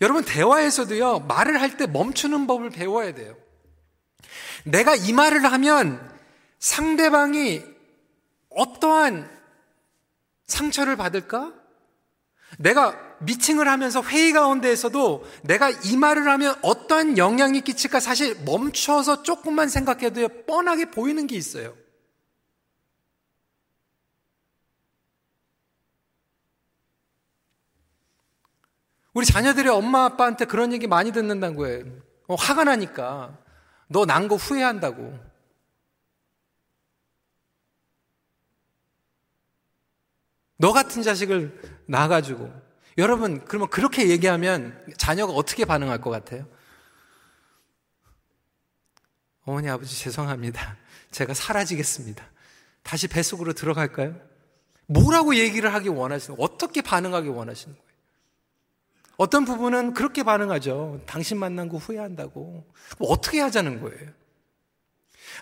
여러분 0.00 0.24
대화에서도요. 0.24 1.20
말을 1.20 1.60
할 1.60 1.76
때 1.76 1.86
멈추는 1.86 2.46
법을 2.46 2.70
배워야 2.70 3.14
돼요. 3.14 3.36
내가 4.64 4.94
이 4.94 5.12
말을 5.12 5.44
하면 5.44 6.10
상대방이 6.58 7.62
어떠한 8.50 9.28
상처를 10.46 10.96
받을까? 10.96 11.52
내가 12.58 12.98
미팅을 13.20 13.68
하면서 13.68 14.02
회의 14.02 14.32
가운데에서도 14.32 15.24
내가 15.44 15.70
이 15.70 15.96
말을 15.96 16.28
하면 16.28 16.56
어떠한 16.62 17.16
영향이 17.16 17.60
끼칠까 17.60 18.00
사실 18.00 18.34
멈춰서 18.44 19.22
조금만 19.22 19.68
생각해도 19.68 20.28
뻔하게 20.46 20.86
보이는 20.86 21.26
게 21.26 21.36
있어요. 21.36 21.74
우리 29.12 29.26
자녀들이 29.26 29.68
엄마 29.68 30.04
아빠한테 30.04 30.44
그런 30.44 30.72
얘기 30.72 30.86
많이 30.86 31.12
듣는다는 31.12 31.56
거예요. 31.56 31.84
어, 32.28 32.34
화가 32.34 32.64
나니까 32.64 33.36
너 33.88 34.04
난 34.06 34.28
거 34.28 34.36
후회한다고. 34.36 35.18
너 40.58 40.72
같은 40.72 41.02
자식을 41.02 41.82
낳아가지고 41.86 42.52
여러분, 42.98 43.44
그러면 43.46 43.68
그렇게 43.70 44.10
얘기하면 44.10 44.84
자녀가 44.98 45.32
어떻게 45.32 45.64
반응할 45.64 46.00
것 46.00 46.10
같아요? 46.10 46.46
어머니, 49.44 49.70
아버지, 49.70 49.96
죄송합니다. 49.98 50.76
제가 51.10 51.32
사라지겠습니다. 51.34 52.24
다시 52.82 53.08
뱃속으로 53.08 53.54
들어갈까요? 53.54 54.14
뭐라고 54.86 55.34
얘기를 55.36 55.72
하기 55.74 55.88
원하시는, 55.88 56.36
어떻게 56.40 56.82
반응하기 56.82 57.28
원하시는 57.28 57.74
거예요? 57.74 57.89
어떤 59.20 59.44
부분은 59.44 59.92
그렇게 59.92 60.22
반응하죠. 60.22 61.02
당신 61.04 61.36
만난 61.36 61.68
거 61.68 61.76
후회한다고. 61.76 62.64
어떻게 63.00 63.38
하자는 63.40 63.82
거예요? 63.82 64.08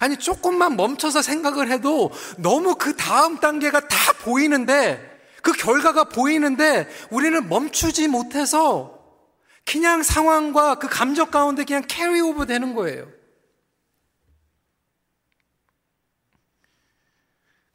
아니, 0.00 0.16
조금만 0.16 0.76
멈춰서 0.76 1.22
생각을 1.22 1.70
해도 1.70 2.10
너무 2.38 2.74
그 2.74 2.96
다음 2.96 3.38
단계가 3.38 3.86
다 3.86 4.12
보이는데 4.24 5.00
그 5.42 5.52
결과가 5.52 6.08
보이는데 6.08 6.88
우리는 7.10 7.48
멈추지 7.48 8.08
못해서 8.08 8.98
그냥 9.64 10.02
상황과 10.02 10.80
그 10.80 10.88
감정 10.88 11.30
가운데 11.30 11.62
그냥 11.62 11.84
carry 11.86 12.20
over 12.20 12.46
되는 12.46 12.74
거예요. 12.74 13.06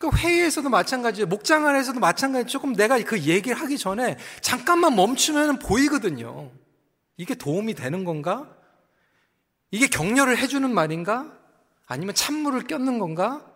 그 0.03 0.09
회의에서도 0.17 0.67
마찬가지예요. 0.67 1.27
목장 1.27 1.65
안에서도 1.65 1.97
마찬가지. 2.01 2.51
조금 2.51 2.73
내가 2.73 3.01
그 3.03 3.21
얘기를 3.21 3.57
하기 3.57 3.77
전에 3.77 4.17
잠깐만 4.41 4.97
멈추면 4.97 5.59
보이거든요. 5.59 6.51
이게 7.15 7.35
도움이 7.35 7.73
되는 7.73 8.03
건가? 8.03 8.53
이게 9.71 9.87
격려를 9.87 10.37
해주는 10.37 10.69
말인가? 10.73 11.31
아니면 11.85 12.15
찬물을 12.15 12.63
꼈는 12.67 12.99
건가? 12.99 13.49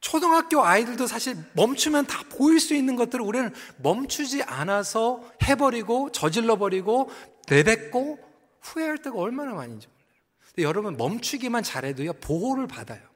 초등학교 0.00 0.64
아이들도 0.64 1.06
사실 1.06 1.36
멈추면 1.52 2.06
다 2.06 2.24
보일 2.30 2.58
수 2.60 2.74
있는 2.74 2.96
것들을 2.96 3.22
우리는 3.22 3.52
멈추지 3.76 4.42
않아서 4.44 5.22
해버리고 5.42 6.12
저질러버리고 6.12 7.10
내뱉고 7.50 8.18
후회할 8.62 9.02
때가 9.02 9.18
얼마나 9.18 9.52
많은지 9.52 9.86
몰라요. 9.86 10.66
여러분 10.66 10.96
멈추기만 10.96 11.62
잘해도요 11.62 12.14
보호를 12.14 12.66
받아요. 12.66 13.13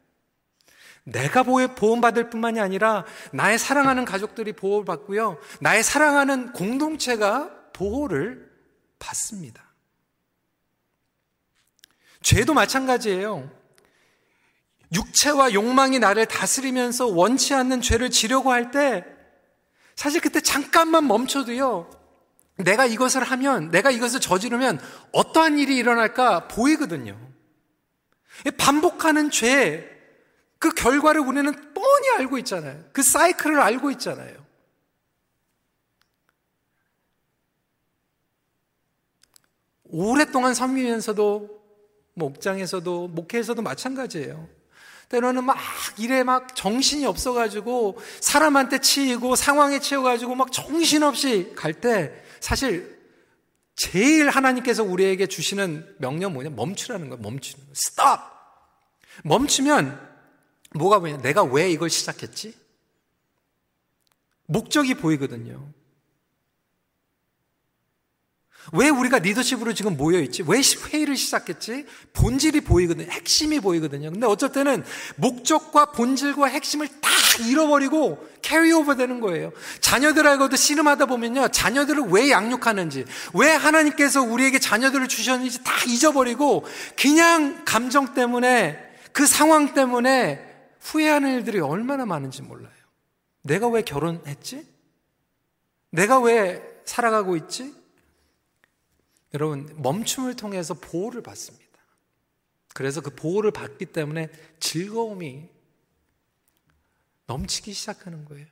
내가 1.11 1.43
보호받을 1.43 2.31
뿐만이 2.31 2.61
아니라 2.61 3.05
나의 3.33 3.59
사랑하는 3.59 4.05
가족들이 4.05 4.53
보호를 4.53 4.85
받고요. 4.85 5.39
나의 5.61 5.83
사랑하는 5.83 6.53
공동체가 6.53 7.51
보호를 7.73 8.51
받습니다. 8.99 9.63
죄도 12.23 12.55
마찬가지예요. 12.55 13.51
육체와 14.93 15.53
욕망이 15.53 15.99
나를 15.99 16.27
다스리면서 16.27 17.07
원치 17.07 17.55
않는 17.55 17.81
죄를 17.81 18.11
지려고 18.11 18.53
할 18.53 18.71
때 18.71 19.05
사실 19.99 20.21
그때 20.21 20.41
잠깐만 20.41 21.09
멈춰도요. 21.09 21.91
내가 22.59 22.87
이것을 22.87 23.25
하면, 23.25 23.69
내가 23.73 23.91
이것을 23.91 24.21
저지르면 24.21 24.81
어떠한 25.11 25.59
일이 25.59 25.77
일어날까 25.77 26.47
보이거든요. 26.47 27.19
반복하는 28.57 29.31
죄, 29.33 29.98
그 30.59 30.71
결과를 30.71 31.21
우리는 31.21 31.53
뻔히 31.75 32.11
알고 32.19 32.39
있잖아요. 32.39 32.85
그 32.93 33.03
사이클을 33.03 33.61
알고 33.61 33.91
있잖아요. 33.93 34.47
오랫동안 39.85 40.55
섬기면서도 40.55 41.59
목장에서도 42.15 43.09
목회에서도 43.09 43.63
마찬가지예요. 43.63 44.49
때로는 45.09 45.45
막 45.45 45.57
일에 45.97 46.23
막 46.23 46.55
정신이 46.55 47.07
없어가지고 47.07 47.97
사람한테 48.21 48.81
치이고 48.81 49.37
상황에 49.37 49.79
치여가지고 49.79 50.35
막 50.35 50.53
정신없이 50.53 51.53
갈 51.57 51.73
때 51.73 52.13
사실 52.41 52.99
제일 53.75 54.29
하나님께서 54.29 54.83
우리에게 54.83 55.27
주시는 55.29 55.97
명령 55.99 56.35
뭐냐? 56.35 56.51
멈추라는 56.51 57.09
거예요. 57.09 57.23
멈추는 57.23 57.65
거. 57.65 57.71
스톱! 57.75 58.21
멈추면 59.25 60.08
뭐가 60.71 60.99
보이냐? 60.99 61.19
내가 61.19 61.43
왜 61.43 61.71
이걸 61.71 61.91
시작했지? 61.91 62.55
목적이 64.47 64.95
보이거든요. 64.95 65.73
왜 68.73 68.91
우리가 68.91 69.19
리더십으로 69.19 69.73
지금 69.73 69.97
모여있지? 69.97 70.45
왜 70.47 70.61
회의를 70.61 71.17
시작했지? 71.17 71.87
본질이 72.13 72.63
보이거든요. 72.63 73.11
핵심이 73.11 73.61
보이거든요. 73.61 74.11
근데 74.11 74.27
어쩔 74.27 74.53
때는 74.53 74.85
목적과 75.17 75.93
본질과 75.93 76.47
핵심을 76.49 76.89
다 77.01 77.09
잃어버리고 77.49 78.29
carry 78.43 78.73
over 78.73 78.97
되는 78.97 79.21
거예요. 79.21 79.53
자녀들하고도 79.81 80.57
씨름하다 80.57 81.07
보면요. 81.07 81.49
자녀들을 81.49 82.05
왜 82.09 82.31
양육하는지, 82.31 83.05
왜 83.35 83.51
하나님께서 83.51 84.23
우리에게 84.23 84.59
자녀들을 84.59 85.09
주셨는지 85.09 85.63
다 85.63 85.73
잊어버리고 85.87 86.67
그냥 86.97 87.65
감정 87.65 88.13
때문에 88.15 88.79
그 89.13 89.27
상황 89.27 89.73
때문에 89.73 90.48
후회하는 90.81 91.35
일들이 91.35 91.61
얼마나 91.61 92.07
많은지 92.07 92.43
몰라요. 92.43 92.73
내가 93.43 93.69
왜 93.69 93.83
결혼했지? 93.83 94.67
내가 95.91 96.21
왜 96.21 96.83
살아가고 96.85 97.37
있지? 97.37 97.75
여러분, 99.35 99.71
멈춤을 99.81 100.37
통해서 100.37 100.75
보호를 100.75 101.23
받습니다. 101.23 101.67
그래서 102.75 103.01
그 103.01 103.15
보호를 103.15 103.51
받기 103.51 103.87
때문에 103.87 104.31
즐거움이 104.61 105.49
넘치기 107.27 107.73
시작하는 107.73 108.25
거예요. 108.25 108.47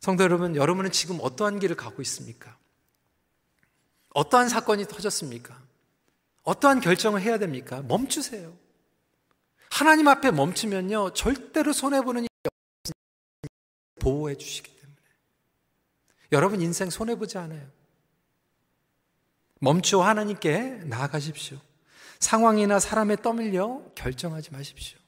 성도 0.00 0.24
여러분, 0.24 0.56
여러분은 0.56 0.90
지금 0.92 1.18
어떠한 1.20 1.58
길을 1.58 1.76
가고 1.76 2.00
있습니까? 2.02 2.56
어떠한 4.14 4.48
사건이 4.48 4.86
터졌습니까? 4.86 5.60
어떠한 6.42 6.80
결정을 6.80 7.20
해야 7.20 7.38
됩니까? 7.38 7.82
멈추세요. 7.82 8.56
하나님 9.70 10.08
앞에 10.08 10.30
멈추면요, 10.30 11.14
절대로 11.14 11.72
손해보는 11.72 12.22
일이. 12.22 12.30
보호해 14.00 14.34
주시기 14.34 14.70
때문에. 14.74 14.96
여러분 16.32 16.60
인생 16.60 16.90
손해보지 16.90 17.38
않아요. 17.38 17.66
멈추어 19.60 20.02
하나님께 20.02 20.82
나아가십시오. 20.84 21.58
상황이나 22.18 22.78
사람에 22.78 23.16
떠밀려 23.16 23.82
결정하지 23.94 24.50
마십시오. 24.52 24.98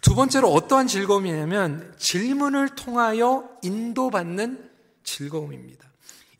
두 0.00 0.14
번째로 0.14 0.50
어떠한 0.52 0.86
즐거움이냐면 0.86 1.94
질문을 1.98 2.74
통하여 2.74 3.48
인도받는 3.62 4.70
즐거움입니다. 5.02 5.88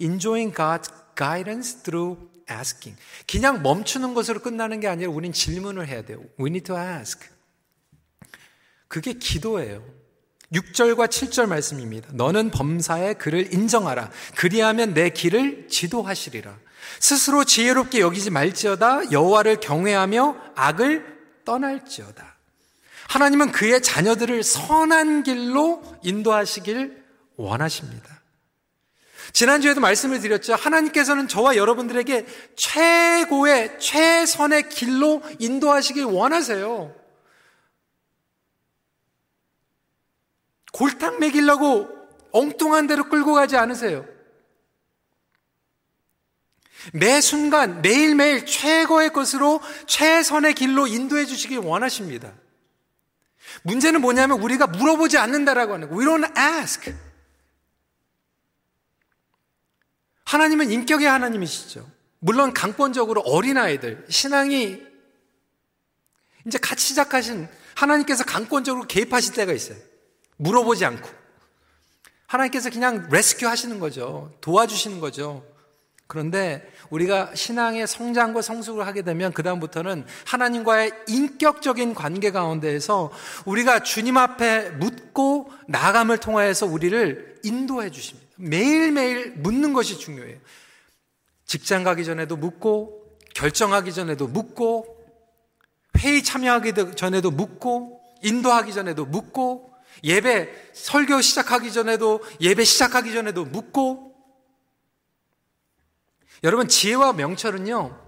Enjoying 0.00 0.54
God's 0.54 0.90
guidance 1.16 1.82
through 1.82 2.28
asking. 2.50 3.00
그냥 3.30 3.62
멈추는 3.62 4.14
것으로 4.14 4.40
끝나는 4.40 4.80
게 4.80 4.88
아니라 4.88 5.10
우린 5.10 5.32
질문을 5.32 5.88
해야 5.88 6.02
돼요. 6.02 6.20
We 6.38 6.46
need 6.46 6.64
to 6.64 6.78
ask. 6.78 7.20
그게 8.88 9.14
기도예요. 9.14 9.84
6절과 10.52 11.08
7절 11.08 11.46
말씀입니다. 11.46 12.10
너는 12.12 12.50
범사의 12.50 13.18
그를 13.18 13.52
인정하라. 13.52 14.10
그리하면 14.36 14.94
내 14.94 15.10
길을 15.10 15.68
지도하시리라. 15.68 16.56
스스로 17.00 17.44
지혜롭게 17.44 18.00
여기지 18.00 18.30
말지어다 18.30 19.10
여호와를 19.10 19.60
경외하며 19.60 20.36
악을 20.54 21.14
떠날지어다. 21.44 22.34
하나님은 23.08 23.52
그의 23.52 23.82
자녀들을 23.82 24.42
선한 24.42 25.24
길로 25.24 25.82
인도하시길 26.02 27.04
원하십니다. 27.36 28.22
지난주에도 29.32 29.80
말씀을 29.80 30.20
드렸죠. 30.20 30.54
하나님께서는 30.54 31.28
저와 31.28 31.56
여러분들에게 31.56 32.26
최고의, 32.56 33.78
최선의 33.78 34.68
길로 34.68 35.22
인도하시길 35.38 36.04
원하세요. 36.04 36.94
골탕 40.72 41.20
먹이려고 41.20 41.88
엉뚱한 42.32 42.86
대로 42.86 43.08
끌고 43.08 43.32
가지 43.32 43.56
않으세요. 43.56 44.04
매 46.92 47.20
순간, 47.20 47.80
매일매일 47.80 48.44
최고의 48.44 49.12
것으로 49.12 49.60
최선의 49.86 50.54
길로 50.54 50.86
인도해 50.86 51.24
주시길 51.24 51.58
원하십니다. 51.58 52.32
문제는 53.62 54.00
뭐냐면 54.00 54.40
우리가 54.42 54.66
물어보지 54.66 55.16
않는다라고 55.16 55.74
하는 55.74 55.88
거. 55.88 55.96
We 55.96 56.04
don't 56.04 56.36
ask. 56.36 56.92
하나님은 60.34 60.72
인격의 60.72 61.06
하나님이시죠. 61.06 61.88
물론 62.18 62.52
강권적으로 62.52 63.20
어린아이들, 63.20 64.06
신앙이 64.08 64.82
이제 66.44 66.58
같이 66.58 66.88
시작하신 66.88 67.46
하나님께서 67.76 68.24
강권적으로 68.24 68.88
개입하실 68.88 69.34
때가 69.34 69.52
있어요. 69.52 69.78
물어보지 70.38 70.84
않고. 70.86 71.08
하나님께서 72.26 72.70
그냥 72.70 73.08
레스큐 73.12 73.46
하시는 73.46 73.78
거죠. 73.78 74.32
도와주시는 74.40 74.98
거죠. 74.98 75.46
그런데 76.08 76.68
우리가 76.90 77.32
신앙의 77.36 77.86
성장과 77.86 78.42
성숙을 78.42 78.88
하게 78.88 79.02
되면 79.02 79.32
그다음부터는 79.32 80.04
하나님과의 80.26 80.90
인격적인 81.06 81.94
관계 81.94 82.32
가운데에서 82.32 83.12
우리가 83.44 83.84
주님 83.84 84.16
앞에 84.16 84.70
묻고 84.70 85.52
나감을 85.68 86.18
통하여서 86.18 86.66
우리를 86.66 87.36
인도해 87.44 87.90
주십니다. 87.90 88.23
매일매일 88.36 89.32
묻는 89.36 89.72
것이 89.72 89.98
중요해요. 89.98 90.38
직장 91.44 91.84
가기 91.84 92.04
전에도 92.04 92.36
묻고, 92.36 93.18
결정하기 93.34 93.92
전에도 93.92 94.26
묻고, 94.26 94.86
회의 95.98 96.22
참여하기 96.22 96.96
전에도 96.96 97.30
묻고, 97.30 98.00
인도하기 98.22 98.72
전에도 98.72 99.04
묻고, 99.04 99.74
예배 100.02 100.70
설교 100.72 101.20
시작하기 101.20 101.72
전에도 101.72 102.20
예배 102.40 102.64
시작하기 102.64 103.12
전에도 103.12 103.44
묻고 103.44 104.12
여러분, 106.42 106.68
지혜와 106.68 107.14
명철은요, 107.14 107.98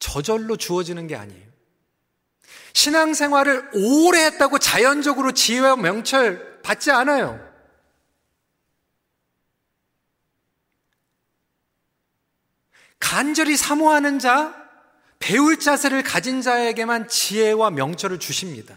저절로 0.00 0.56
주어지는 0.56 1.06
게 1.06 1.14
아니에요. 1.14 1.46
신앙생활을 2.72 3.70
오래 3.74 4.24
했다고 4.24 4.58
자연적으로 4.58 5.30
지혜와 5.30 5.76
명철 5.76 6.62
받지 6.62 6.90
않아요. 6.90 7.53
간절히 13.04 13.58
사모하는 13.58 14.18
자, 14.18 14.54
배울 15.18 15.60
자세를 15.60 16.02
가진 16.02 16.40
자에게만 16.40 17.06
지혜와 17.06 17.70
명철을 17.70 18.18
주십니다. 18.18 18.74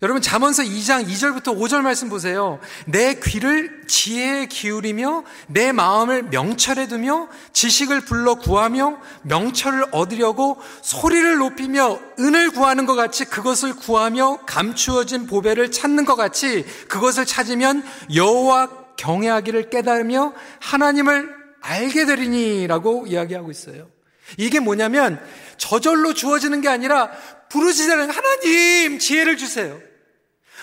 여러분 0.00 0.22
잠언서 0.22 0.62
2장 0.62 1.06
2절부터 1.06 1.54
5절 1.54 1.82
말씀 1.82 2.08
보세요. 2.08 2.58
내 2.86 3.20
귀를 3.20 3.86
지혜에 3.86 4.46
기울이며 4.46 5.24
내 5.48 5.72
마음을 5.72 6.24
명철에 6.24 6.88
두며 6.88 7.28
지식을 7.52 8.00
불러 8.00 8.36
구하며 8.36 9.00
명철을 9.22 9.88
얻으려고 9.92 10.58
소리를 10.80 11.36
높이며 11.36 11.98
은을 12.18 12.50
구하는 12.52 12.86
것 12.86 12.94
같이 12.94 13.26
그것을 13.26 13.76
구하며 13.76 14.38
감추어진 14.46 15.26
보배를 15.26 15.72
찾는 15.72 16.06
것 16.06 16.16
같이 16.16 16.64
그것을 16.88 17.26
찾으면 17.26 17.84
여호와 18.14 18.68
경외하기를 18.96 19.68
깨달으며 19.68 20.32
하나님을 20.60 21.35
알게 21.60 22.06
되리니라고 22.06 23.06
이야기하고 23.06 23.50
있어요. 23.50 23.90
이게 24.38 24.60
뭐냐면 24.60 25.24
저절로 25.56 26.14
주어지는 26.14 26.60
게 26.60 26.68
아니라 26.68 27.10
부르짖는 27.48 28.10
하나님 28.10 28.98
지혜를 28.98 29.36
주세요. 29.36 29.80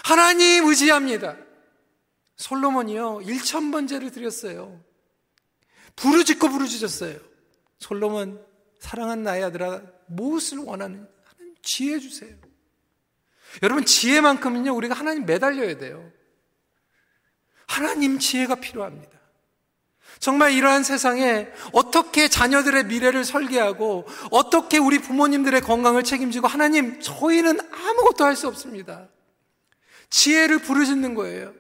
하나님 0.04 0.68
의지합니다. 0.68 1.38
솔로몬이요 2.36 3.22
1천 3.24 3.72
번제를 3.72 4.12
드렸어요. 4.12 4.84
부르짖고 5.96 6.50
부르짖었어요. 6.50 7.20
솔로몬 7.80 8.44
사랑한 8.80 9.24
나의 9.24 9.44
아들아 9.46 9.82
무엇을 10.08 10.60
원하는 10.60 11.08
하나님 11.24 11.56
지혜 11.62 12.00
주세요. 12.00 12.36
여러분 13.62 13.86
지혜만큼은요 13.86 14.76
우리가 14.76 14.94
하나님 14.94 15.26
매달려야 15.26 15.78
돼요. 15.78 16.12
하나님 17.68 18.20
지혜가 18.20 18.56
필요합니다. 18.56 19.23
정말 20.20 20.54
이러한 20.54 20.84
세상에 20.84 21.48
어떻게 21.72 22.28
자녀들의 22.28 22.86
미래를 22.86 23.26
설계하고 23.26 24.06
어떻게 24.32 24.78
우리 24.78 25.00
부모님들의 25.00 25.62
건강을 25.62 26.04
책임지고 26.04 26.48
하나님 26.48 27.00
저희는 27.02 27.60
아무것도 27.60 28.24
할 28.26 28.36
수 28.36 28.48
없습니다. 28.48 29.08
지혜를 30.10 30.60
부르짖는 30.60 31.16
거예요. 31.16 31.54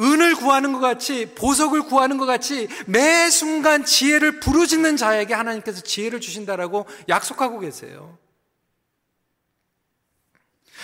은을 0.00 0.34
구하는 0.34 0.72
것 0.72 0.80
같이 0.80 1.32
보석을 1.34 1.82
구하는 1.82 2.18
것 2.18 2.26
같이 2.26 2.68
매 2.86 3.30
순간 3.30 3.84
지혜를 3.84 4.40
부르짖는 4.40 4.96
자에게 4.96 5.32
하나님께서 5.32 5.80
지혜를 5.82 6.20
주신다라고 6.20 6.86
약속하고 7.08 7.60
계세요. 7.60 8.18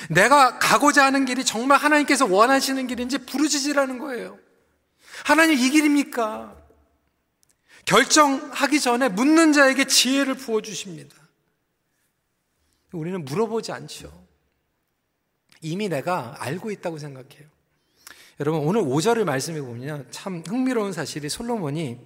내가 0.09 0.59
가고자 0.59 1.05
하는 1.05 1.25
길이 1.25 1.45
정말 1.45 1.79
하나님께서 1.79 2.27
원하시는 2.27 2.87
길인지 2.87 3.19
부르짖으라는 3.19 3.99
거예요. 3.99 4.39
하나님 5.25 5.59
이 5.59 5.71
길입니까? 5.71 6.57
결정하기 7.85 8.81
전에 8.81 9.09
묻는 9.09 9.53
자에게 9.53 9.87
지혜를 9.87 10.35
부어주십니다. 10.35 11.17
우리는 12.93 13.25
물어보지 13.25 13.73
않죠. 13.73 14.27
이미 15.61 15.89
내가 15.89 16.37
알고 16.39 16.71
있다고 16.71 16.99
생각해요. 16.99 17.49
여러분, 18.41 18.67
오늘 18.67 18.83
5절을 18.83 19.25
말씀해 19.25 19.61
보면 19.61 20.07
참 20.11 20.43
흥미로운 20.47 20.93
사실이 20.93 21.29
솔로몬이 21.29 21.99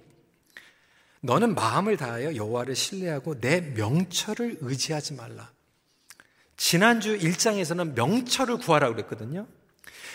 너는 1.21 1.55
마음을 1.55 1.97
다하여 1.97 2.35
여호와를 2.35 2.75
신뢰하고 2.75 3.39
내 3.39 3.61
명철을 3.61 4.59
의지하지 4.61 5.15
말라. 5.15 5.51
지난주 6.55 7.17
1장에서는 7.17 7.93
명철을 7.93 8.57
구하라 8.57 8.89
그랬거든요. 8.89 9.47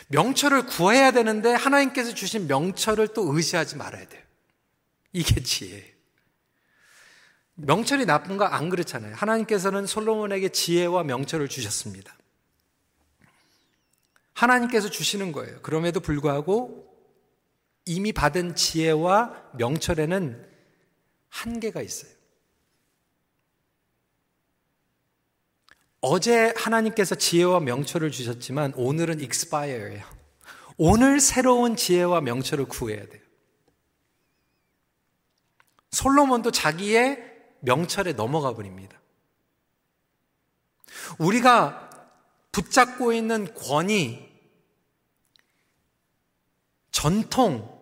명철을 0.09 0.67
구해야 0.67 1.11
되는데 1.11 1.53
하나님께서 1.53 2.15
주신 2.15 2.47
명철을 2.47 3.09
또 3.09 3.35
의지하지 3.35 3.77
말아야 3.77 4.07
돼요. 4.09 4.23
이게 5.13 5.43
지혜예요. 5.43 5.93
명철이 7.55 8.07
나쁜가 8.07 8.55
안 8.57 8.69
그렇잖아요. 8.69 9.15
하나님께서는 9.15 9.87
솔로몬에게 9.87 10.49
지혜와 10.49 11.05
명철을 11.05 11.49
주셨습니다. 11.49 12.17
하나님께서 14.33 14.91
주시는 14.91 15.33
거예요. 15.33 15.61
그럼에도 15.63 16.01
불구하고 16.01 16.91
이미 17.85 18.13
받은 18.13 18.57
지혜와 18.57 19.51
명철에는 19.55 20.49
한계가 21.29 21.83
있어요. 21.83 22.13
어제 26.03 26.53
하나님께서 26.57 27.15
지혜와 27.15 27.61
명철을 27.61 28.11
주셨지만 28.11 28.73
오늘은 28.75 29.21
expire예요. 29.21 30.05
오늘 30.77 31.21
새로운 31.21 31.77
지혜와 31.77 32.21
명철을 32.23 32.65
구해야 32.65 33.07
돼요. 33.07 33.23
솔로몬도 35.93 36.51
자기의 36.51 37.23
명철에 37.61 38.15
넘어가 38.15 38.53
버립니다. 38.53 39.01
우리가 41.19 41.89
붙잡고 42.51 43.13
있는 43.13 43.55
권위, 43.55 44.29
전통, 46.91 47.81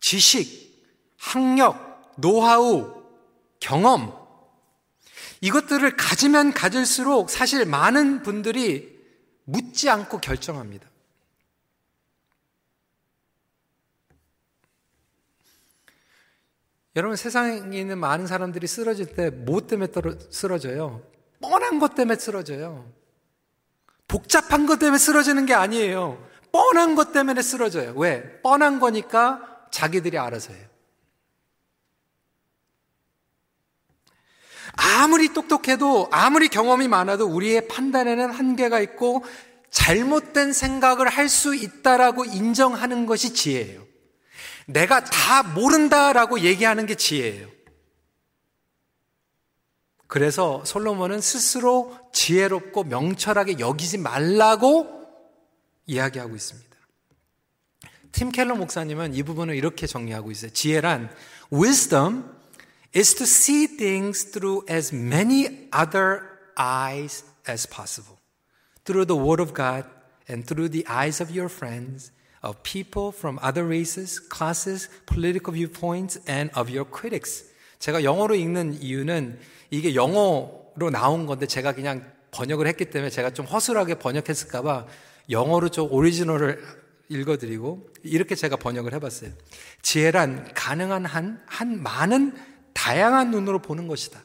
지식, 0.00 0.84
학력, 1.16 2.12
노하우, 2.16 3.04
경험, 3.60 4.25
이것들을 5.40 5.96
가지면 5.96 6.52
가질수록 6.52 7.30
사실 7.30 7.64
많은 7.64 8.22
분들이 8.22 8.96
묻지 9.44 9.90
않고 9.90 10.20
결정합니다. 10.20 10.88
여러분 16.96 17.16
세상에 17.16 17.78
있는 17.78 17.98
많은 17.98 18.26
사람들이 18.26 18.66
쓰러질 18.66 19.14
때 19.14 19.30
뭐 19.30 19.66
때문에 19.66 19.92
쓰러져요? 20.30 21.02
뻔한 21.40 21.78
것 21.78 21.94
때문에 21.94 22.18
쓰러져요. 22.18 22.90
복잡한 24.08 24.66
것 24.66 24.78
때문에 24.78 24.98
쓰러지는 24.98 25.44
게 25.44 25.52
아니에요. 25.52 26.26
뻔한 26.52 26.94
것 26.94 27.12
때문에 27.12 27.42
쓰러져요. 27.42 27.92
왜? 27.96 28.40
뻔한 28.40 28.80
거니까 28.80 29.68
자기들이 29.70 30.16
알아서 30.16 30.54
해요. 30.54 30.66
아무리 34.76 35.32
똑똑해도 35.32 36.08
아무리 36.10 36.48
경험이 36.48 36.88
많아도 36.88 37.26
우리의 37.26 37.68
판단에는 37.68 38.30
한계가 38.30 38.80
있고 38.80 39.24
잘못된 39.70 40.52
생각을 40.52 41.08
할 41.08 41.28
수 41.28 41.54
있다라고 41.54 42.24
인정하는 42.24 43.06
것이 43.06 43.34
지혜예요. 43.34 43.84
내가 44.66 45.04
다 45.04 45.42
모른다라고 45.42 46.40
얘기하는 46.40 46.86
게 46.86 46.94
지혜예요. 46.94 47.48
그래서 50.06 50.64
솔로몬은 50.64 51.20
스스로 51.20 51.96
지혜롭고 52.12 52.84
명철하게 52.84 53.58
여기지 53.58 53.98
말라고 53.98 54.88
이야기하고 55.86 56.36
있습니다. 56.36 56.76
팀 58.12 58.30
켈러 58.30 58.54
목사님은 58.54 59.14
이 59.14 59.22
부분을 59.22 59.56
이렇게 59.56 59.86
정리하고 59.86 60.30
있어요. 60.30 60.50
지혜란 60.52 61.14
wisdom 61.52 62.35
is 62.96 63.12
to 63.12 63.26
see 63.26 63.66
things 63.66 64.22
through 64.22 64.64
as 64.68 64.90
many 64.90 65.68
other 65.70 66.22
eyes 66.56 67.24
as 67.46 67.66
possible. 67.66 68.16
Through 68.86 69.04
the 69.04 69.16
word 69.16 69.38
of 69.38 69.52
God 69.52 69.84
and 70.26 70.46
through 70.46 70.70
the 70.70 70.86
eyes 70.88 71.20
of 71.20 71.30
your 71.30 71.50
friends, 71.50 72.10
of 72.42 72.62
people 72.62 73.12
from 73.12 73.38
other 73.42 73.66
races, 73.66 74.18
classes, 74.18 74.88
political 75.04 75.52
viewpoints 75.52 76.18
and 76.26 76.50
of 76.56 76.70
your 76.70 76.88
critics. 76.88 77.44
제가 77.80 78.02
영어로 78.02 78.34
읽는 78.34 78.80
이유는 78.80 79.40
이게 79.68 79.94
영어로 79.94 80.88
나온 80.90 81.26
건데 81.26 81.46
제가 81.46 81.72
그냥 81.72 82.10
번역을 82.30 82.66
했기 82.66 82.86
때문에 82.86 83.10
제가 83.10 83.30
좀 83.30 83.44
허술하게 83.44 83.96
번역했을까봐 83.96 84.86
영어로 85.28 85.68
좀 85.68 85.92
오리지널을 85.92 86.62
읽어드리고 87.10 87.90
이렇게 88.04 88.34
제가 88.34 88.56
번역을 88.56 88.94
해봤어요. 88.94 89.32
지혜란 89.82 90.54
가능한 90.54 91.04
한, 91.04 91.42
한 91.46 91.82
많은 91.82 92.55
다양한 92.76 93.30
눈으로 93.30 93.60
보는 93.60 93.88
것이다. 93.88 94.22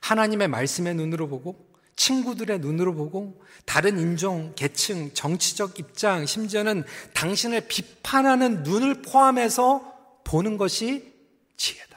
하나님의 0.00 0.48
말씀의 0.48 0.94
눈으로 0.94 1.28
보고 1.28 1.68
친구들의 1.96 2.60
눈으로 2.60 2.94
보고 2.94 3.42
다른 3.66 3.98
인종, 3.98 4.54
계층, 4.56 5.12
정치적 5.12 5.78
입장, 5.78 6.24
심지어는 6.24 6.84
당신을 7.12 7.68
비판하는 7.68 8.62
눈을 8.62 9.02
포함해서 9.02 10.22
보는 10.24 10.56
것이 10.56 11.12
지혜다. 11.58 11.96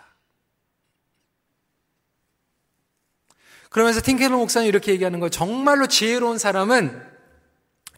그러면서 3.69 4.02
틴켈러 4.02 4.38
목사님 4.38 4.67
이렇게 4.67 4.91
얘기하는 4.91 5.19
거예요. 5.21 5.30
정말로 5.30 5.88
지혜로운 5.88 6.38
사람은 6.38 7.02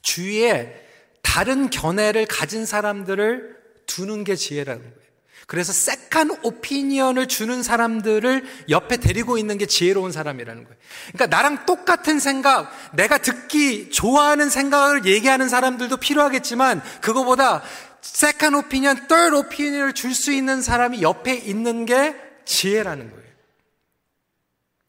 주위에 0.03 0.75
다른 1.23 1.71
견해를 1.71 2.27
가진 2.27 2.65
사람들을 2.65 3.57
두는 3.87 4.23
게 4.25 4.35
지혜라는 4.35 4.83
거예요. 4.83 5.00
그래서 5.47 5.73
second 5.73 6.31
opinion을 6.43 7.27
주는 7.27 7.63
사람들을 7.63 8.45
옆에 8.69 8.97
데리고 8.97 9.37
있는 9.37 9.57
게 9.57 9.65
지혜로운 9.65 10.11
사람이라는 10.11 10.63
거예요. 10.63 10.77
그러니까 11.13 11.35
나랑 11.35 11.65
똑같은 11.65 12.19
생각, 12.19 12.71
내가 12.93 13.17
듣기 13.17 13.91
좋아하는 13.91 14.49
생각을 14.49 15.05
얘기하는 15.05 15.49
사람들도 15.49 15.97
필요하겠지만 15.97 16.81
그거보다 17.01 17.61
second 18.03 18.57
opinion, 18.57 19.07
third 19.07 19.35
opinion을 19.35 19.93
줄 19.93 20.13
수 20.13 20.31
있는 20.31 20.61
사람이 20.61 21.01
옆에 21.01 21.35
있는 21.35 21.85
게 21.85 22.15
지혜라는 22.45 23.09
거예요. 23.11 23.21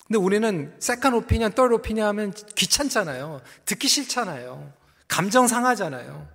근데 0.07 0.19
우리는 0.19 0.75
second 0.79 1.15
opinion, 1.15 1.53
third 1.53 1.73
opinion 1.73 2.07
하면 2.09 2.35
귀찮잖아요. 2.55 3.41
듣기 3.65 3.89
싫잖아요. 3.89 4.73
감정 5.09 5.47
상하잖아요. 5.49 6.29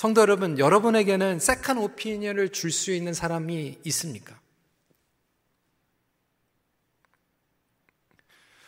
성도 0.00 0.22
여러분, 0.22 0.58
여러분에게는 0.58 1.40
second 1.40 1.76
opinion을 1.76 2.48
줄 2.52 2.72
수 2.72 2.90
있는 2.90 3.12
사람이 3.12 3.80
있습니까? 3.84 4.40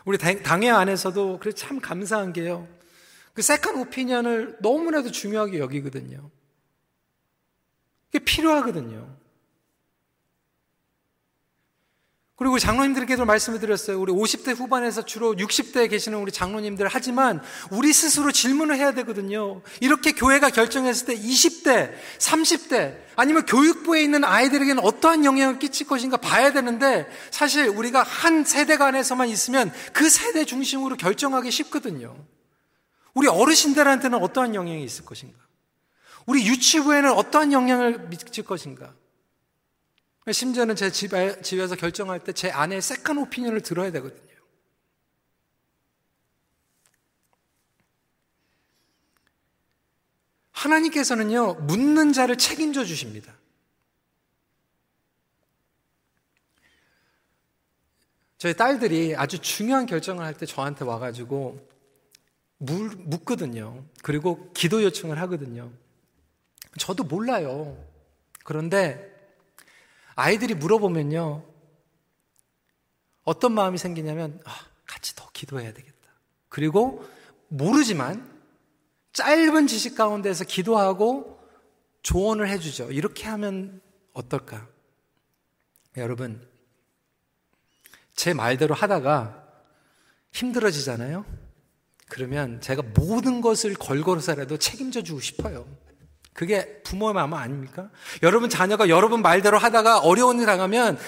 우리 0.04 0.18
당회 0.18 0.68
안에서도 0.68 1.38
그래 1.38 1.52
참 1.52 1.80
감사한 1.80 2.34
게요. 2.34 2.68
그 3.32 3.40
second 3.40 3.78
opinion을 3.78 4.58
너무나도 4.60 5.10
중요하게 5.10 5.58
여기거든요. 5.58 6.30
그게 8.10 8.22
필요하거든요. 8.22 9.16
그리고 12.36 12.58
장로님들께도 12.58 13.24
말씀을 13.24 13.60
드렸어요. 13.60 14.00
우리 14.00 14.12
50대 14.12 14.56
후반에서 14.56 15.04
주로 15.04 15.34
60대에 15.34 15.88
계시는 15.90 16.18
우리 16.18 16.32
장로님들 16.32 16.88
하지만 16.90 17.40
우리 17.70 17.92
스스로 17.92 18.32
질문을 18.32 18.76
해야 18.76 18.92
되거든요. 18.92 19.60
이렇게 19.80 20.12
교회가 20.12 20.50
결정했을 20.50 21.06
때 21.06 21.14
20대, 21.14 21.92
30대 22.18 22.96
아니면 23.16 23.44
교육부에 23.44 24.02
있는 24.02 24.24
아이들에게는 24.24 24.82
어떠한 24.82 25.24
영향을 25.24 25.58
끼칠 25.58 25.86
것인가 25.86 26.16
봐야 26.16 26.52
되는데 26.52 27.06
사실 27.30 27.68
우리가 27.68 28.02
한 28.02 28.44
세대가 28.44 28.86
안에서만 28.86 29.28
있으면 29.28 29.70
그 29.92 30.08
세대 30.08 30.44
중심으로 30.44 30.96
결정하기 30.96 31.50
쉽거든요. 31.50 32.16
우리 33.14 33.28
어르신들한테는 33.28 34.18
어떠한 34.18 34.54
영향이 34.54 34.82
있을 34.84 35.04
것인가? 35.04 35.38
우리 36.24 36.46
유치부에는 36.46 37.12
어떠한 37.12 37.52
영향을 37.52 38.08
미칠 38.08 38.44
것인가? 38.44 38.94
심지어는 40.30 40.76
제 40.76 40.90
집에, 40.90 41.40
집에서 41.42 41.74
결정할 41.74 42.20
때 42.22 42.32
제 42.32 42.50
아내의 42.50 42.80
second 42.80 43.18
opinion을 43.18 43.62
들어야 43.62 43.90
되거든요. 43.92 44.32
하나님께서는요, 50.52 51.54
묻는 51.54 52.12
자를 52.12 52.36
책임져 52.38 52.84
주십니다. 52.84 53.34
저희 58.38 58.54
딸들이 58.54 59.14
아주 59.16 59.38
중요한 59.38 59.86
결정을 59.86 60.24
할 60.24 60.34
때 60.34 60.46
저한테 60.46 60.84
와가지고 60.84 61.68
묻거든요. 62.58 63.84
그리고 64.02 64.52
기도 64.52 64.82
요청을 64.82 65.18
하거든요. 65.20 65.72
저도 66.78 67.04
몰라요. 67.04 67.76
그런데 68.44 69.11
아이들이 70.14 70.54
물어보면요. 70.54 71.44
어떤 73.24 73.52
마음이 73.52 73.78
생기냐면, 73.78 74.40
아, 74.44 74.52
같이 74.86 75.14
더 75.14 75.30
기도해야 75.32 75.72
되겠다. 75.72 75.96
그리고 76.48 77.08
모르지만 77.48 78.30
짧은 79.12 79.66
지식 79.66 79.94
가운데서 79.94 80.44
기도하고 80.44 81.38
조언을 82.02 82.48
해주죠. 82.48 82.90
이렇게 82.90 83.28
하면 83.28 83.80
어떨까? 84.12 84.68
여러분, 85.96 86.46
제 88.14 88.34
말대로 88.34 88.74
하다가 88.74 89.46
힘들어지잖아요? 90.32 91.24
그러면 92.08 92.60
제가 92.60 92.82
모든 92.94 93.40
것을 93.40 93.74
걸걸어서라도 93.74 94.58
책임져 94.58 95.02
주고 95.02 95.20
싶어요. 95.20 95.66
그게 96.32 96.80
부모의 96.82 97.14
마음 97.14 97.34
아닙니까? 97.34 97.90
여러분 98.22 98.48
자녀가 98.48 98.88
여러분 98.88 99.22
말대로 99.22 99.58
하다가 99.58 99.98
어려운 100.00 100.40
일 100.40 100.46
당하면 100.46 100.98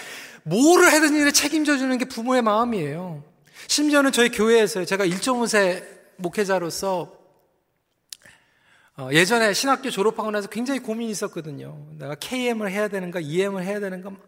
뭐를 0.43 0.93
하든 0.93 1.15
일에 1.15 1.33
책임져 1.33 1.79
주는 1.79 1.97
게 1.97 2.05
부모의 2.05 2.43
마음이에요. 2.43 3.25
심지어는 3.67 4.13
저희 4.13 4.29
교회에서 4.29 4.85
제가 4.85 5.07
1.5세 5.07 5.83
목회자로서 6.17 7.19
어, 8.97 9.09
예전에 9.11 9.55
신학교 9.55 9.91
졸업하고 9.91 10.31
나서 10.31 10.49
굉장히 10.49 10.79
고민이 10.81 11.11
있었거든요. 11.11 11.89
내가 11.99 12.15
KM을 12.15 12.71
해야 12.71 12.87
되는가, 12.87 13.19
EM을 13.21 13.65
해야 13.65 13.81
되는가 13.81 14.11
막 14.11 14.21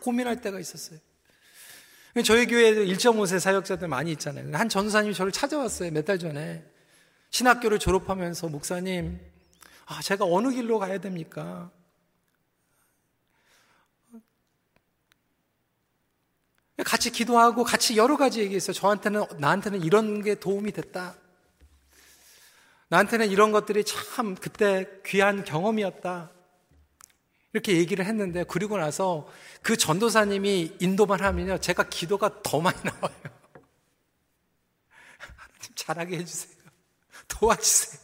고민할 0.00 0.42
때가 0.42 0.60
있었어요. 0.60 0.98
저희 2.24 2.46
교회에도 2.46 2.82
1.5세 2.82 3.38
사역자들 3.38 3.88
많이 3.88 4.10
있잖아요. 4.12 4.50
한 4.52 4.68
전사님이 4.68 5.14
저를 5.14 5.32
찾아왔어요. 5.32 5.92
몇 5.92 6.04
달 6.04 6.18
전에. 6.18 6.64
신학교를 7.30 7.78
졸업하면서 7.78 8.48
목사님, 8.48 9.20
아, 9.90 10.00
제가 10.00 10.24
어느 10.24 10.50
길로 10.50 10.78
가야 10.78 10.98
됩니까? 10.98 11.68
같이 16.84 17.10
기도하고 17.10 17.64
같이 17.64 17.96
여러 17.96 18.16
가지 18.16 18.40
얘기했어요. 18.40 18.72
저한테는, 18.72 19.24
나한테는 19.38 19.82
이런 19.82 20.22
게 20.22 20.36
도움이 20.36 20.70
됐다. 20.70 21.16
나한테는 22.88 23.30
이런 23.30 23.50
것들이 23.50 23.82
참 23.82 24.36
그때 24.36 24.86
귀한 25.04 25.42
경험이었다. 25.42 26.30
이렇게 27.52 27.76
얘기를 27.76 28.06
했는데, 28.06 28.44
그리고 28.44 28.78
나서 28.78 29.28
그 29.60 29.76
전도사님이 29.76 30.76
인도만 30.78 31.20
하면요. 31.20 31.58
제가 31.58 31.88
기도가 31.88 32.42
더 32.44 32.60
많이 32.60 32.78
나와요. 32.84 33.10
하나님 35.18 35.74
잘하게 35.74 36.18
해주세요. 36.18 36.54
도와주세요. 37.26 37.99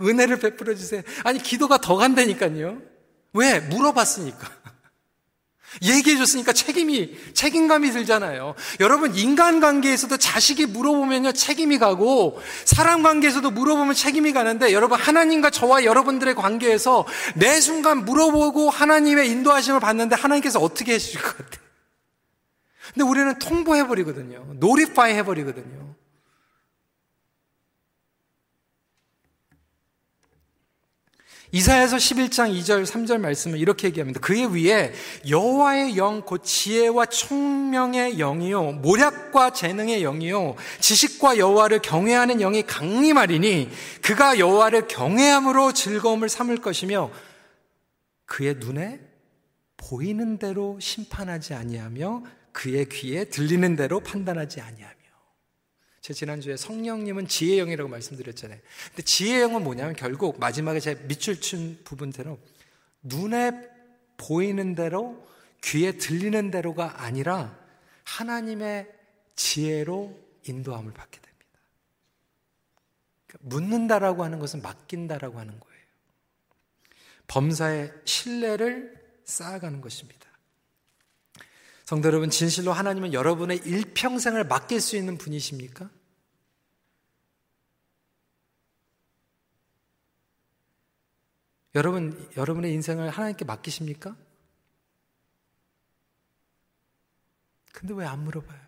은혜를 0.00 0.38
베풀어 0.38 0.74
주세요. 0.74 1.02
아니, 1.24 1.42
기도가 1.42 1.78
더 1.78 1.96
간다니까요. 1.96 2.78
왜? 3.32 3.60
물어봤으니까. 3.60 4.50
얘기해 5.82 6.16
줬으니까 6.16 6.52
책임이, 6.52 7.16
책임감이 7.34 7.90
들잖아요. 7.90 8.54
여러분, 8.80 9.14
인간 9.14 9.60
관계에서도 9.60 10.16
자식이 10.16 10.66
물어보면요, 10.66 11.32
책임이 11.32 11.78
가고, 11.78 12.40
사람 12.64 13.02
관계에서도 13.02 13.50
물어보면 13.50 13.94
책임이 13.94 14.32
가는데, 14.32 14.72
여러분, 14.72 14.98
하나님과 14.98 15.50
저와 15.50 15.84
여러분들의 15.84 16.34
관계에서 16.34 17.06
매 17.34 17.60
순간 17.60 18.04
물어보고 18.04 18.70
하나님의 18.70 19.28
인도하심을 19.30 19.80
받는데, 19.80 20.16
하나님께서 20.16 20.60
어떻게 20.60 20.94
해주실 20.94 21.20
것 21.20 21.36
같아요? 21.36 21.66
근데 22.94 23.04
우리는 23.04 23.38
통보해버리거든요. 23.38 24.54
노리파이 24.58 25.14
해버리거든요. 25.14 25.94
이사야서 31.52 31.96
11장 31.96 32.52
2절 32.58 32.84
3절 32.84 33.18
말씀을 33.18 33.58
이렇게 33.58 33.86
얘기합니다. 33.86 34.20
그의 34.20 34.52
위에 34.54 34.92
여호와의 35.28 35.96
영 35.96 36.16
곧 36.26 36.42
지혜와 36.44 37.06
총명의 37.06 38.16
영이요 38.16 38.72
모략과 38.72 39.50
재능의 39.50 40.02
영이요 40.02 40.56
지식과 40.80 41.38
여호와를 41.38 41.80
경외하는 41.82 42.38
영이 42.38 42.62
강림하리니 42.64 43.70
그가 44.02 44.38
여호와를 44.38 44.88
경외함으로 44.88 45.72
즐거움을 45.72 46.28
삼을 46.28 46.56
것이며 46.58 47.10
그의 48.24 48.56
눈에 48.58 49.00
보이는 49.76 50.38
대로 50.38 50.78
심판하지 50.80 51.54
아니하며 51.54 52.24
그의 52.52 52.88
귀에 52.88 53.24
들리는 53.24 53.76
대로 53.76 54.00
판단하지 54.00 54.60
아니하며 54.60 54.95
제 56.06 56.14
지난주에 56.14 56.56
성령님은 56.56 57.26
지혜영이라고 57.26 57.90
말씀드렸잖아요. 57.90 58.60
근데 58.90 59.02
지혜영은 59.02 59.64
뭐냐면 59.64 59.96
결국 59.96 60.38
마지막에 60.38 60.78
제 60.78 60.94
밑줄 60.94 61.40
친 61.40 61.80
부분대로 61.82 62.38
눈에 63.02 63.68
보이는 64.16 64.76
대로 64.76 65.26
귀에 65.64 65.96
들리는 65.98 66.52
대로가 66.52 67.02
아니라 67.02 67.58
하나님의 68.04 68.88
지혜로 69.34 70.16
인도함을 70.46 70.92
받게 70.92 71.20
됩니다. 71.20 71.44
그러니까 73.26 73.48
묻는다라고 73.48 74.22
하는 74.22 74.38
것은 74.38 74.62
맡긴다라고 74.62 75.40
하는 75.40 75.58
거예요. 75.58 75.82
범사의 77.26 77.92
신뢰를 78.04 78.94
쌓아가는 79.24 79.80
것입니다. 79.80 80.24
성도 81.84 82.06
여러분, 82.06 82.30
진실로 82.30 82.72
하나님은 82.72 83.12
여러분의 83.12 83.62
일평생을 83.64 84.44
맡길 84.44 84.80
수 84.80 84.96
있는 84.96 85.18
분이십니까? 85.18 85.90
여러분, 91.76 92.28
여러분의 92.38 92.72
인생을 92.72 93.10
하나님께 93.10 93.44
맡기십니까? 93.44 94.16
근데 97.72 97.92
왜 97.92 98.06
안 98.06 98.24
물어봐요? 98.24 98.66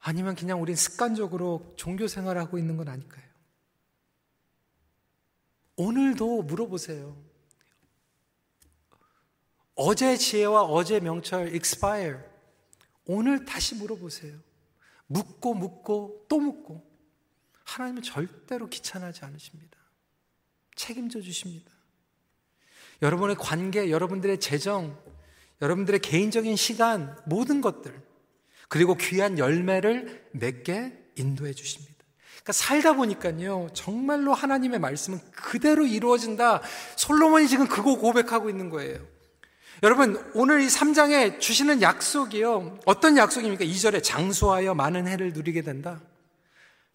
아니면 0.00 0.34
그냥 0.34 0.60
우린 0.60 0.76
습관적으로 0.76 1.72
종교 1.76 2.08
생활하고 2.08 2.58
있는 2.58 2.76
건 2.76 2.88
아닐까요? 2.88 3.24
오늘도 5.76 6.42
물어보세요. 6.42 7.16
어제 9.76 10.16
지혜와 10.16 10.62
어제 10.64 10.98
명철 10.98 11.54
expire. 11.54 12.18
오늘 13.06 13.44
다시 13.44 13.76
물어보세요. 13.76 14.36
묻고 15.06 15.54
묻고 15.54 16.26
또 16.28 16.40
묻고 16.40 16.84
하나님은 17.64 18.02
절대로 18.02 18.68
귀찮아하지 18.68 19.24
않으십니다. 19.24 19.78
책임져 20.74 21.20
주십니다. 21.20 21.70
여러분의 23.02 23.36
관계, 23.36 23.90
여러분들의 23.90 24.40
재정, 24.40 24.98
여러분들의 25.60 26.00
개인적인 26.00 26.56
시간, 26.56 27.16
모든 27.26 27.60
것들, 27.60 28.00
그리고 28.68 28.94
귀한 28.94 29.38
열매를 29.38 30.30
맺게 30.32 31.10
인도해 31.16 31.52
주십니다. 31.52 31.94
그러니까 32.34 32.52
살다 32.52 32.94
보니까요, 32.94 33.68
정말로 33.72 34.34
하나님의 34.34 34.78
말씀은 34.78 35.20
그대로 35.30 35.86
이루어진다. 35.86 36.60
솔로몬이 36.96 37.48
지금 37.48 37.66
그거 37.66 37.96
고백하고 37.96 38.50
있는 38.50 38.68
거예요. 38.68 39.13
여러분, 39.82 40.22
오늘 40.34 40.62
이 40.62 40.66
3장에 40.66 41.40
주시는 41.40 41.82
약속이요. 41.82 42.80
어떤 42.86 43.16
약속입니까? 43.16 43.64
2절에 43.64 44.02
장수하여 44.02 44.74
많은 44.74 45.06
해를 45.06 45.32
누리게 45.32 45.62
된다. 45.62 46.00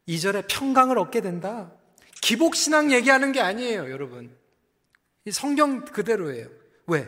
2절에 0.08 0.46
평강을 0.48 0.98
얻게 0.98 1.22
된다. 1.22 1.72
기복신앙 2.22 2.92
얘기하는 2.92 3.32
게 3.32 3.42
아니에요, 3.42 3.92
여러분. 3.92 4.36
이 5.26 5.32
성경 5.32 5.86
그대로예요. 5.86 6.48
왜? 6.88 7.08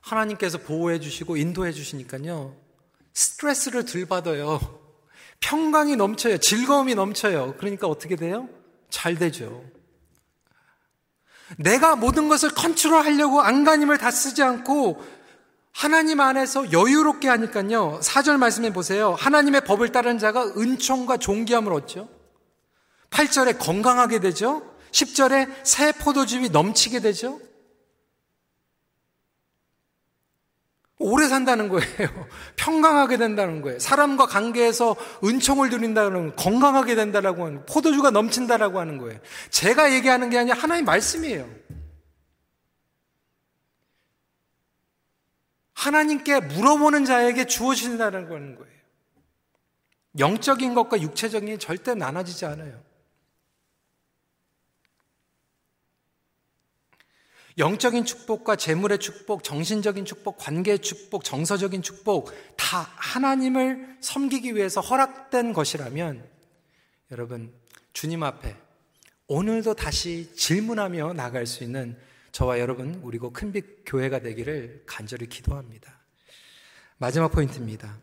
하나님께서 0.00 0.58
보호해 0.58 0.98
주시고 0.98 1.36
인도해 1.36 1.72
주시니까요. 1.72 2.56
스트레스를 3.12 3.84
덜 3.84 4.06
받아요. 4.06 4.58
평강이 5.40 5.96
넘쳐요. 5.96 6.38
즐거움이 6.38 6.94
넘쳐요. 6.94 7.54
그러니까 7.58 7.86
어떻게 7.86 8.16
돼요? 8.16 8.48
잘 8.88 9.16
되죠. 9.16 9.64
내가 11.58 11.96
모든 11.96 12.28
것을 12.28 12.50
컨트롤 12.50 13.04
하려고 13.04 13.40
안간힘을 13.40 13.98
다 13.98 14.10
쓰지 14.10 14.42
않고 14.42 15.02
하나님 15.72 16.20
안에서 16.20 16.72
여유롭게 16.72 17.28
하니까요. 17.28 18.00
4절 18.02 18.38
말씀해 18.38 18.72
보세요. 18.72 19.14
하나님의 19.18 19.62
법을 19.62 19.92
따르는 19.92 20.18
자가 20.18 20.52
은총과 20.56 21.18
존귀함을 21.18 21.72
얻죠. 21.72 22.08
8절에 23.10 23.58
건강하게 23.58 24.20
되죠. 24.20 24.62
10절에 24.92 25.48
새 25.64 25.92
포도즙이 25.92 26.50
넘치게 26.50 27.00
되죠. 27.00 27.40
오래 31.02 31.26
산다는 31.28 31.70
거예요. 31.70 31.86
평강하게 32.56 33.16
된다는 33.16 33.62
거예요. 33.62 33.78
사람과 33.78 34.26
관계에서 34.26 34.94
은총을 35.24 35.70
누린다는 35.70 36.36
건강하게 36.36 36.94
된다라고 36.94 37.46
하는 37.46 37.64
포도주가 37.64 38.10
넘친다라고 38.10 38.78
하는 38.78 38.98
거예요. 38.98 39.18
제가 39.48 39.94
얘기하는 39.94 40.28
게 40.28 40.38
아니라 40.38 40.56
하나님 40.56 40.84
말씀이에요. 40.84 41.48
하나님께 45.72 46.40
물어보는 46.40 47.06
자에게 47.06 47.46
주어진다는 47.46 48.28
거예요. 48.28 48.70
영적인 50.18 50.74
것과 50.74 51.00
육체적인 51.00 51.48
게 51.48 51.56
절대 51.56 51.94
나눠지지 51.94 52.44
않아요. 52.44 52.89
영적인 57.58 58.04
축복과 58.04 58.56
재물의 58.56 58.98
축복, 58.98 59.42
정신적인 59.42 60.04
축복, 60.04 60.38
관계의 60.38 60.80
축복, 60.80 61.24
정서적인 61.24 61.82
축복 61.82 62.32
다 62.56 62.90
하나님을 62.96 63.98
섬기기 64.00 64.54
위해서 64.54 64.80
허락된 64.80 65.52
것이라면 65.52 66.24
여러분 67.10 67.52
주님 67.92 68.22
앞에 68.22 68.56
오늘도 69.26 69.74
다시 69.74 70.32
질문하며 70.34 71.12
나갈 71.14 71.46
수 71.46 71.64
있는 71.64 71.96
저와 72.32 72.60
여러분 72.60 72.94
우리고 73.02 73.32
큰빛 73.32 73.82
교회가 73.86 74.20
되기를 74.20 74.84
간절히 74.86 75.28
기도합니다. 75.28 76.00
마지막 76.98 77.28
포인트입니다. 77.28 77.98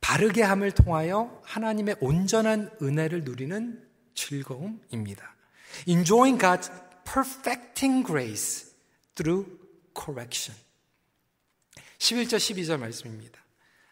바르게 0.00 0.42
함을 0.42 0.72
통하여 0.72 1.40
하나님의 1.44 1.96
온전한 2.00 2.70
은혜를 2.82 3.24
누리는 3.24 3.82
즐거움입니다. 4.14 5.34
Enjoying 5.86 6.40
God's 6.40 6.70
perfecting 7.04 8.06
grace 8.06 8.72
through 9.14 9.46
correction. 9.94 10.58
11절 11.98 12.36
12절 12.36 12.78
말씀입니다. 12.78 13.38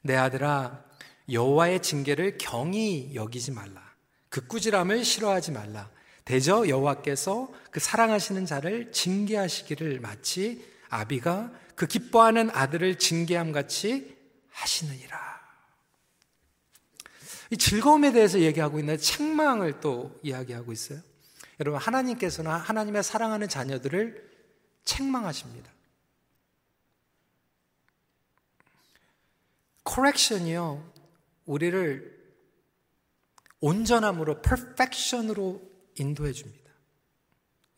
내 0.02 0.16
아들아 0.16 0.84
여호와의 1.30 1.80
징계를 1.82 2.36
경히 2.38 3.14
여기지 3.14 3.52
말라. 3.52 3.82
그 4.28 4.46
꾸지람을 4.46 5.04
싫어하지 5.04 5.52
말라. 5.52 5.90
대저 6.24 6.68
여호와께서 6.68 7.52
그 7.70 7.80
사랑하시는 7.80 8.46
자를 8.46 8.92
징계하시기를 8.92 10.00
마치 10.00 10.64
아비가 10.88 11.52
그 11.74 11.86
기뻐하는 11.86 12.50
아들을 12.50 12.98
징계함 12.98 13.52
같이 13.52 14.16
하시느니라. 14.50 15.20
이 17.50 17.56
즐거움에 17.56 18.12
대해서 18.12 18.40
얘기하고 18.40 18.78
있는 18.78 18.96
책망을 18.98 19.80
또 19.80 20.18
이야기하고 20.22 20.72
있어요. 20.72 21.00
여러분, 21.62 21.80
하나님께서는 21.80 22.50
하나님의 22.50 23.04
사랑하는 23.04 23.48
자녀들을 23.48 24.30
책망하십니다. 24.82 25.70
코렉션이요, 29.84 30.92
우리를 31.46 32.20
온전함으로, 33.60 34.42
퍼펙션으로 34.42 35.62
인도해 35.94 36.32
줍니다. 36.32 36.72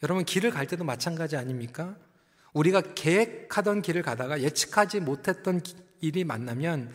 여러분, 0.03 0.25
길을 0.25 0.51
갈 0.51 0.67
때도 0.67 0.83
마찬가지 0.83 1.37
아닙니까? 1.37 1.95
우리가 2.55 2.95
계획하던 2.95 3.83
길을 3.83 4.01
가다가 4.01 4.41
예측하지 4.41 5.01
못했던 5.01 5.61
일이 6.01 6.25
만나면 6.25 6.95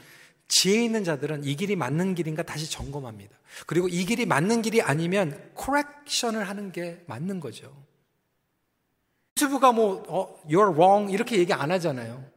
지혜 0.49 0.83
있는 0.83 1.03
자들은 1.03 1.45
이 1.45 1.55
길이 1.55 1.75
맞는 1.75 2.15
길인가 2.15 2.43
다시 2.43 2.69
점검합니다. 2.69 3.37
그리고 3.65 3.87
이 3.87 4.03
길이 4.03 4.25
맞는 4.25 4.63
길이 4.63 4.81
아니면 4.81 5.51
코렉션을 5.53 6.49
하는 6.49 6.71
게 6.71 7.03
맞는 7.07 7.39
거죠. 7.39 7.71
유튜브가 9.37 9.71
뭐 9.71 10.03
어, 10.09 10.41
you're 10.47 10.73
wrong 10.73 11.13
이렇게 11.13 11.37
얘기 11.37 11.53
안 11.53 11.71
하잖아요. 11.71 12.29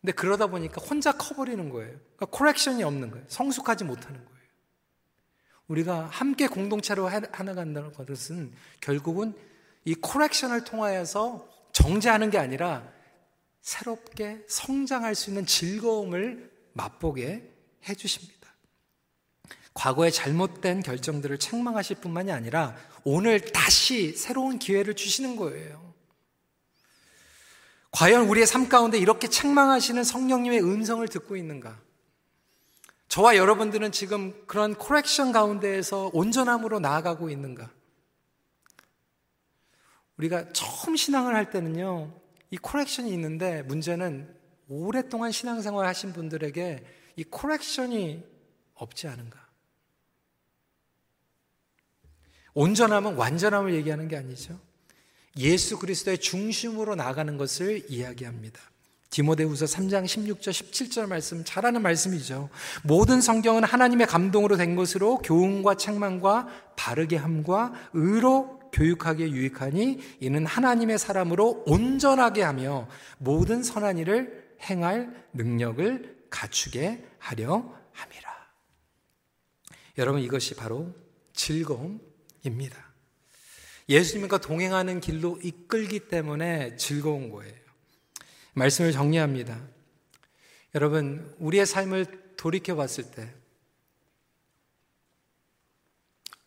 근데 0.00 0.12
그러다 0.12 0.46
보니까 0.46 0.82
혼자 0.82 1.12
커버리는 1.12 1.68
거예요. 1.68 1.90
그러니까 2.16 2.26
코렉션이 2.26 2.82
없는 2.82 3.10
거예요. 3.10 3.24
성숙하지 3.28 3.84
못하는 3.84 4.24
거예요. 4.24 4.40
우리가 5.68 6.06
함께 6.06 6.48
공동체로 6.48 7.06
하나 7.06 7.28
간다는 7.28 7.92
것은 7.92 8.52
결국은 8.80 9.34
이 9.84 9.94
코렉션을 9.94 10.64
통하여서 10.64 11.46
정죄하는 11.72 12.30
게 12.30 12.38
아니라 12.38 12.90
새롭게 13.60 14.44
성장할 14.48 15.14
수 15.14 15.30
있는 15.30 15.46
즐거움을 15.46 16.50
맛보게 16.72 17.50
해주십니다. 17.88 18.40
과거의 19.74 20.12
잘못된 20.12 20.82
결정들을 20.82 21.38
책망하실 21.38 21.96
뿐만이 21.96 22.32
아니라 22.32 22.76
오늘 23.04 23.40
다시 23.40 24.12
새로운 24.12 24.58
기회를 24.58 24.94
주시는 24.94 25.36
거예요. 25.36 25.94
과연 27.92 28.28
우리의 28.28 28.46
삶 28.46 28.68
가운데 28.68 28.98
이렇게 28.98 29.28
책망하시는 29.28 30.04
성령님의 30.04 30.62
음성을 30.62 31.06
듣고 31.08 31.36
있는가? 31.36 31.80
저와 33.08 33.36
여러분들은 33.36 33.90
지금 33.90 34.46
그런 34.46 34.74
correction 34.74 35.32
가운데에서 35.32 36.10
온전함으로 36.12 36.78
나아가고 36.78 37.30
있는가? 37.30 37.70
우리가 40.16 40.52
처음 40.52 40.96
신앙을 40.96 41.34
할 41.34 41.50
때는요, 41.50 42.14
이 42.50 42.56
correction이 42.56 43.12
있는데 43.12 43.62
문제는 43.62 44.34
오랫동안 44.68 45.32
신앙생활 45.32 45.86
하신 45.86 46.12
분들에게 46.12 46.84
이 47.16 47.24
correction이 47.24 48.24
없지 48.74 49.08
않은가. 49.08 49.48
온전함은 52.54 53.14
완전함을 53.14 53.74
얘기하는 53.74 54.08
게 54.08 54.16
아니죠. 54.16 54.58
예수 55.38 55.78
그리스도의 55.78 56.18
중심으로 56.18 56.96
나가는 56.96 57.36
것을 57.36 57.84
이야기합니다. 57.88 58.60
디모데후서 59.10 59.66
3장 59.66 60.04
16절 60.04 60.50
17절 60.50 61.06
말씀 61.08 61.44
잘 61.44 61.66
아는 61.66 61.82
말씀이죠. 61.82 62.48
모든 62.84 63.20
성경은 63.20 63.64
하나님의 63.64 64.06
감동으로 64.06 64.56
된 64.56 64.76
것으로 64.76 65.18
교훈과 65.18 65.74
책망과 65.76 66.74
바르게 66.76 67.16
함과 67.16 67.72
의로 67.92 68.59
교육하기에 68.72 69.30
유익하니 69.30 70.00
이는 70.20 70.46
하나님의 70.46 70.98
사람으로 70.98 71.64
온전하게 71.66 72.42
하며 72.42 72.88
모든 73.18 73.62
선한 73.62 73.98
일을 73.98 74.56
행할 74.62 75.26
능력을 75.32 76.26
갖추게 76.30 77.04
하려 77.18 77.74
함이라. 77.92 78.30
여러분 79.98 80.20
이것이 80.22 80.54
바로 80.54 80.94
즐거움입니다. 81.32 82.90
예수님과 83.88 84.38
동행하는 84.38 85.00
길로 85.00 85.38
이끌기 85.42 86.08
때문에 86.08 86.76
즐거운 86.76 87.30
거예요. 87.30 87.54
말씀을 88.54 88.92
정리합니다. 88.92 89.60
여러분, 90.74 91.34
우리의 91.38 91.66
삶을 91.66 92.36
돌이켜 92.36 92.76
봤을 92.76 93.10
때 93.10 93.34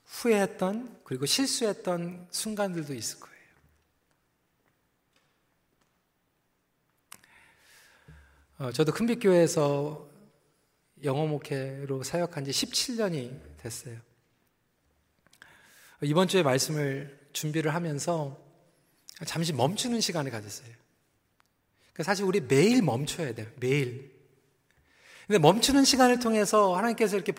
후회했던 0.06 0.93
그리고 1.04 1.26
실수했던 1.26 2.28
순간들도 2.32 2.94
있을 2.94 3.20
거예요. 3.20 3.34
어, 8.60 8.72
저도 8.72 8.94
큰빛교회에서 8.94 10.10
영어 11.04 11.26
목회로 11.28 12.04
사역한 12.04 12.46
지 12.46 12.52
17년이 12.52 13.58
됐어요. 13.58 14.00
이번 16.02 16.28
주에 16.28 16.44
말씀을 16.44 17.20
준비를 17.34 17.74
하면서 17.74 18.42
잠시 19.26 19.54
멈추는 19.54 20.02
시간을 20.02 20.32
가졌어요. 20.32 20.70
그러니까 21.94 22.04
사실 22.04 22.26
우리 22.26 22.42
매일 22.42 22.82
멈춰야 22.82 23.34
돼요. 23.34 23.48
매일. 23.58 24.12
근데 25.28 25.40
멈추는 25.40 25.84
시간을 25.84 26.20
통해서 26.20 26.76
하나님께서 26.76 27.16
이렇게 27.16 27.34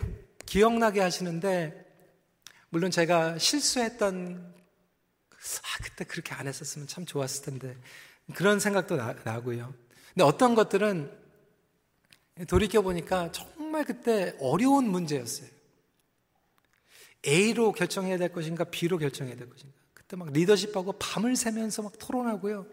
기억나게 0.45 1.01
하시는데, 1.01 1.84
물론 2.69 2.91
제가 2.91 3.37
실수했던, 3.37 4.53
아, 5.31 5.83
그때 5.83 6.03
그렇게 6.03 6.33
안 6.33 6.47
했었으면 6.47 6.87
참 6.87 7.05
좋았을 7.05 7.45
텐데, 7.45 7.77
그런 8.33 8.59
생각도 8.59 8.95
나, 8.95 9.15
나고요. 9.23 9.73
근데 10.13 10.23
어떤 10.23 10.55
것들은 10.55 11.11
돌이켜 12.47 12.81
보니까 12.81 13.31
정말 13.31 13.85
그때 13.85 14.35
어려운 14.39 14.89
문제였어요. 14.89 15.49
A로 17.25 17.71
결정해야 17.71 18.17
될 18.17 18.31
것인가, 18.31 18.65
B로 18.65 18.97
결정해야 18.97 19.35
될 19.35 19.49
것인가. 19.49 19.73
그때 19.93 20.15
막 20.15 20.31
리더십하고 20.31 20.93
밤을 20.93 21.35
새면서 21.35 21.81
막 21.81 21.93
토론하고요. 21.97 22.67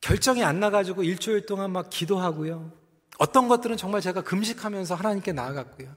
결정이 0.00 0.44
안 0.44 0.60
나가지고 0.60 1.02
일주일 1.02 1.46
동안 1.46 1.72
막 1.72 1.88
기도하고요. 1.90 2.72
어떤 3.18 3.48
것들은 3.48 3.76
정말 3.76 4.00
제가 4.00 4.22
금식하면서 4.22 4.94
하나님께 4.94 5.32
나아갔고요. 5.32 5.94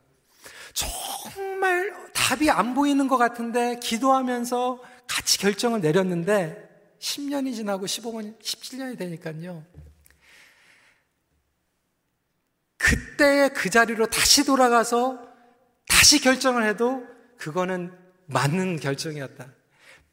답이 2.29 2.51
안 2.51 2.75
보이는 2.75 3.07
것 3.07 3.17
같은데 3.17 3.79
기도하면서 3.81 4.83
같이 5.07 5.39
결정을 5.39 5.81
내렸는데 5.81 6.69
10년이 6.99 7.55
지나고 7.55 7.87
15년, 7.87 8.39
17년이 8.39 8.99
되니까요. 8.99 9.65
그때의 12.77 13.51
그 13.55 13.71
자리로 13.71 14.05
다시 14.05 14.45
돌아가서 14.45 15.27
다시 15.87 16.21
결정을 16.21 16.67
해도 16.67 17.03
그거는 17.39 17.97
맞는 18.27 18.79
결정이었다. 18.79 19.51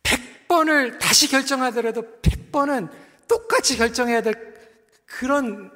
100번을 0.02 0.98
다시 0.98 1.28
결정하더라도 1.28 2.00
100번은 2.22 2.90
똑같이 3.28 3.76
결정해야 3.76 4.22
될 4.22 4.56
그런 5.04 5.70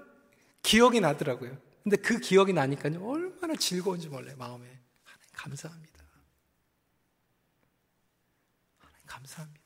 기억이 0.63 1.01
나더라고요. 1.01 1.59
근데 1.83 1.99
그 1.99 2.19
기억이 2.19 2.55
나니까요. 2.55 3.07
얼마나 3.07 3.55
즐거운지 3.57 4.09
몰라요, 4.09 4.37
마음에. 4.39 4.65
하나님 5.05 5.29
감사합니다. 5.35 6.01
하나님 8.79 9.00
감사합니다. 9.11 9.61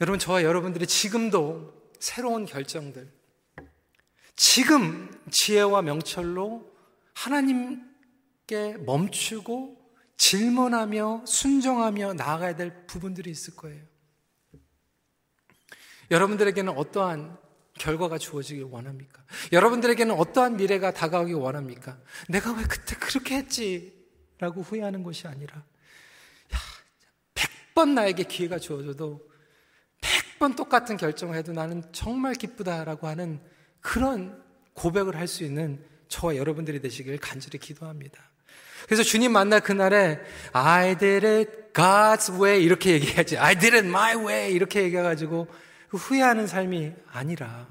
여러분, 0.00 0.18
저와 0.18 0.42
여러분들이 0.42 0.86
지금도 0.86 1.92
새로운 2.00 2.44
결정들, 2.44 3.12
지금 4.36 5.10
지혜와 5.30 5.82
명철로 5.82 6.74
하나님께 7.14 8.78
멈추고 8.84 9.80
질문하며 10.16 11.24
순종하며 11.26 12.14
나아가야 12.14 12.56
될 12.56 12.86
부분들이 12.86 13.30
있을 13.30 13.54
거예요. 13.54 13.82
여러분들에게는 16.10 16.76
어떠한 16.76 17.38
결과가 17.74 18.18
주어지길 18.18 18.64
원합니까? 18.64 19.24
여러분들에게는 19.52 20.14
어떠한 20.14 20.56
미래가 20.56 20.92
다가오길 20.92 21.34
원합니까? 21.36 21.98
내가 22.28 22.52
왜 22.52 22.64
그때 22.64 22.96
그렇게 22.96 23.36
했지? 23.36 24.03
라고 24.38 24.62
후회하는 24.62 25.02
것이 25.02 25.26
아니라, 25.26 25.56
야, 25.56 26.58
100번 27.34 27.90
나에게 27.90 28.24
기회가 28.24 28.58
주어져도 28.58 29.28
100번 30.00 30.56
똑같은 30.56 30.96
결정을 30.96 31.36
해도 31.36 31.52
나는 31.52 31.82
정말 31.92 32.34
기쁘다라고 32.34 33.06
하는 33.06 33.40
그런 33.80 34.42
고백을 34.74 35.16
할 35.16 35.28
수 35.28 35.44
있는 35.44 35.84
저와 36.08 36.36
여러분들이 36.36 36.80
되시길 36.80 37.18
간절히 37.18 37.58
기도합니다. 37.58 38.22
그래서 38.86 39.02
주님 39.02 39.32
만날 39.32 39.60
그날에 39.60 40.20
I 40.52 40.96
did 40.98 41.26
it 41.26 41.50
God's 41.72 42.40
way 42.40 42.62
이렇게 42.62 42.92
얘기하지 42.92 43.38
I 43.38 43.58
did 43.58 43.76
it 43.76 43.86
my 43.86 44.14
way 44.14 44.52
이렇게 44.52 44.82
얘기해가지고 44.82 45.48
후회하는 45.90 46.46
삶이 46.46 46.92
아니라 47.10 47.68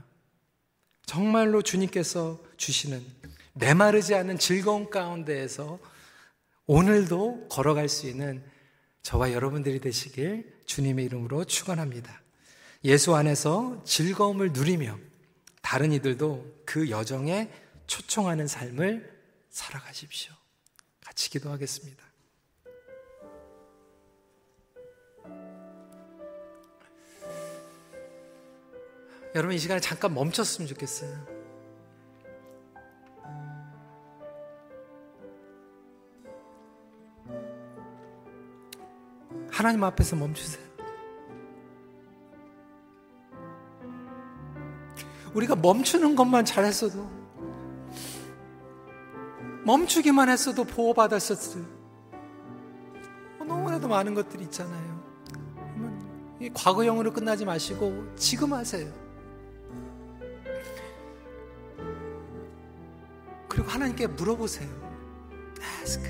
정말로 1.06 1.62
주님께서 1.62 2.42
주시는 2.58 3.06
메마르지 3.54 4.16
않은 4.16 4.40
즐거운 4.40 4.90
가운데에서 4.90 5.80
오늘도 6.66 7.48
걸어갈 7.50 7.90
수 7.90 8.08
있는 8.08 8.44
저와 9.02 9.34
여러분들이 9.34 9.80
되시길 9.80 10.62
주님의 10.66 11.06
이름으로 11.06 11.44
축원합니다. 11.44 12.22
예수 12.86 13.16
안에서 13.16 13.82
즐거움을 13.86 14.52
누리며 14.54 14.98
다른 15.62 15.92
이들도 15.92 16.64
그 16.66 16.90
여정에 16.90 17.52
초청하는 17.88 18.48
삶을 18.48 19.12
살아가십시오. 19.50 20.34
같이 21.02 21.30
기도하겠습니다. 21.30 22.04
여러분 29.36 29.56
이 29.56 29.60
시간에 29.60 29.80
잠깐 29.80 30.14
멈췄으면 30.14 30.68
좋겠어요. 30.68 31.33
하나님 39.54 39.84
앞에서 39.84 40.16
멈추세요. 40.16 40.64
우리가 45.36 45.56
멈추는 45.56 46.16
것만 46.16 46.44
잘했어도 46.44 47.08
멈추기만 49.64 50.30
했어도 50.30 50.64
보호받았었어요. 50.64 51.64
너무나도 53.46 53.88
많은 53.88 54.16
것들이 54.16 54.44
있잖아요. 54.46 55.04
이 56.40 56.50
과거형으로 56.52 57.14
끝나지 57.14 57.46
마시고 57.46 58.16
지금 58.16 58.54
하세요. 58.54 58.92
그리고 63.48 63.70
하나님께 63.70 64.08
물어보세요. 64.08 64.68
Ask. 65.82 66.04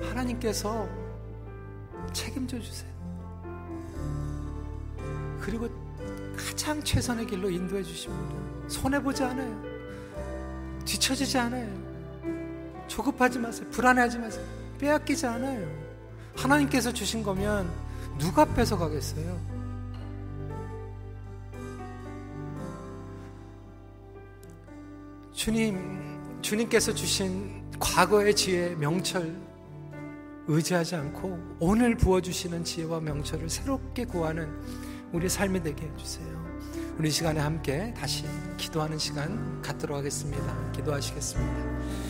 하나님께서 0.00 1.09
책임져 2.12 2.60
주세요. 2.60 2.90
그리고 5.40 5.68
가장 6.36 6.82
최선의 6.82 7.26
길로 7.26 7.50
인도해 7.50 7.82
주십니다. 7.82 8.34
손해보지 8.68 9.22
않아요. 9.24 9.62
뒤처지지 10.84 11.38
않아요. 11.38 11.68
조급하지 12.86 13.38
마세요. 13.38 13.66
불안해하지 13.70 14.18
마세요. 14.18 14.44
빼앗기지 14.78 15.26
않아요. 15.26 15.68
하나님께서 16.36 16.92
주신 16.92 17.22
거면 17.22 17.70
누가 18.18 18.44
뺏어가겠어요? 18.44 19.60
주님, 25.32 26.40
주님께서 26.42 26.92
주신 26.92 27.62
과거의 27.78 28.34
지혜, 28.36 28.74
명철 28.74 29.49
의지하지 30.52 30.96
않고 30.96 31.38
오늘 31.60 31.96
부어주시는 31.96 32.64
지혜와 32.64 33.00
명철을 33.00 33.48
새롭게 33.48 34.04
구하는 34.04 34.48
우리 35.12 35.28
삶이 35.28 35.62
되게 35.62 35.86
해주세요. 35.86 36.26
우리 36.98 37.08
시간에 37.08 37.38
함께 37.38 37.94
다시 37.96 38.24
기도하는 38.56 38.98
시간 38.98 39.62
갖도록 39.62 39.96
하겠습니다. 39.96 40.72
기도하시겠습니다. 40.72 42.09